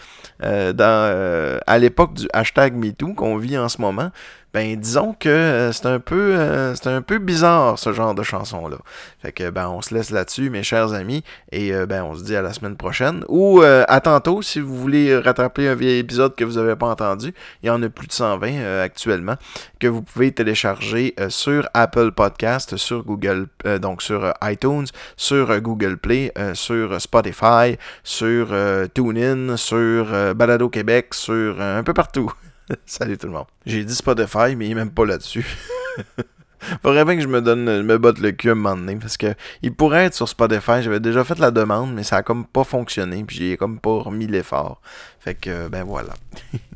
euh, 0.42 0.72
euh, 0.78 1.58
à 1.66 1.78
l'époque 1.78 2.14
du 2.14 2.28
hashtag 2.32 2.74
MeToo 2.74 3.14
qu'on 3.14 3.36
vit 3.36 3.58
en 3.58 3.68
ce 3.68 3.80
moment, 3.80 4.10
ben 4.54 4.76
disons 4.76 5.16
que 5.18 5.28
euh, 5.28 5.72
c'est 5.72 5.86
un 5.86 5.98
peu 5.98 6.36
euh, 6.36 6.76
c'est 6.76 6.86
un 6.86 7.02
peu 7.02 7.18
bizarre 7.18 7.76
ce 7.76 7.92
genre 7.92 8.14
de 8.14 8.22
chanson 8.22 8.68
là. 8.68 8.76
Fait 9.20 9.32
que 9.32 9.50
ben 9.50 9.68
on 9.68 9.82
se 9.82 9.92
laisse 9.92 10.10
là-dessus 10.10 10.48
mes 10.48 10.62
chers 10.62 10.94
amis 10.94 11.24
et 11.50 11.74
euh, 11.74 11.86
ben 11.86 12.04
on 12.04 12.14
se 12.14 12.22
dit 12.22 12.36
à 12.36 12.40
la 12.40 12.52
semaine 12.52 12.76
prochaine 12.76 13.24
ou 13.28 13.62
à 13.62 14.00
tantôt 14.00 14.42
si 14.42 14.60
vous 14.60 14.76
voulez 14.76 15.18
rattraper 15.18 15.68
un 15.68 15.74
vieil 15.74 15.98
épisode 15.98 16.36
que 16.36 16.44
vous 16.44 16.52
n'avez 16.52 16.76
pas 16.76 16.86
entendu, 16.86 17.34
il 17.62 17.66
y 17.66 17.70
en 17.70 17.82
a 17.82 17.88
plus 17.88 18.06
de 18.06 18.12
120 18.12 18.80
actuellement 18.80 19.34
que 19.80 19.88
vous 19.88 20.02
pouvez 20.02 20.30
télécharger 20.30 21.16
sur 21.28 21.68
Apple 21.74 22.12
Podcast, 22.12 22.76
sur 22.76 23.02
Google 23.02 23.48
donc 23.80 24.02
sur 24.02 24.32
iTunes, 24.44 24.86
sur 25.16 25.60
Google 25.60 25.96
Play, 25.96 26.32
sur 26.52 27.00
Spotify, 27.00 27.76
sur 28.04 28.54
TuneIn, 28.94 29.56
sur 29.56 30.34
Balado 30.36 30.68
Québec, 30.68 31.14
sur 31.14 31.60
un 31.60 31.82
peu 31.82 31.94
partout. 31.94 32.32
Salut 32.86 33.18
tout 33.18 33.26
le 33.26 33.32
monde. 33.32 33.46
J'ai 33.66 33.84
dit 33.84 33.94
Spotify, 33.94 34.56
mais 34.56 34.66
il 34.66 34.72
est 34.72 34.74
même 34.74 34.90
pas 34.90 35.04
là-dessus. 35.04 35.46
Faudrait 36.82 37.04
bien 37.04 37.16
que 37.16 37.22
je 37.22 37.28
me 37.28 37.42
donne, 37.42 37.82
me 37.82 37.98
botte 37.98 38.18
le 38.18 38.32
cul 38.32 38.48
à 38.48 38.52
un 38.52 38.54
moment 38.54 38.76
donné, 38.76 38.96
parce 38.96 39.18
que 39.18 39.34
il 39.60 39.74
pourrait 39.74 40.06
être 40.06 40.14
sur 40.14 40.28
Spotify. 40.28 40.82
J'avais 40.82 41.00
déjà 41.00 41.22
fait 41.22 41.38
la 41.38 41.50
demande, 41.50 41.92
mais 41.92 42.04
ça 42.04 42.16
a 42.16 42.22
comme 42.22 42.46
pas 42.46 42.64
fonctionné, 42.64 43.22
puis 43.24 43.36
j'ai 43.36 43.56
comme 43.58 43.78
pas 43.78 43.98
remis 44.00 44.26
l'effort. 44.26 44.80
Fait 45.20 45.34
que, 45.34 45.68
ben 45.68 45.84
voilà. 45.84 46.14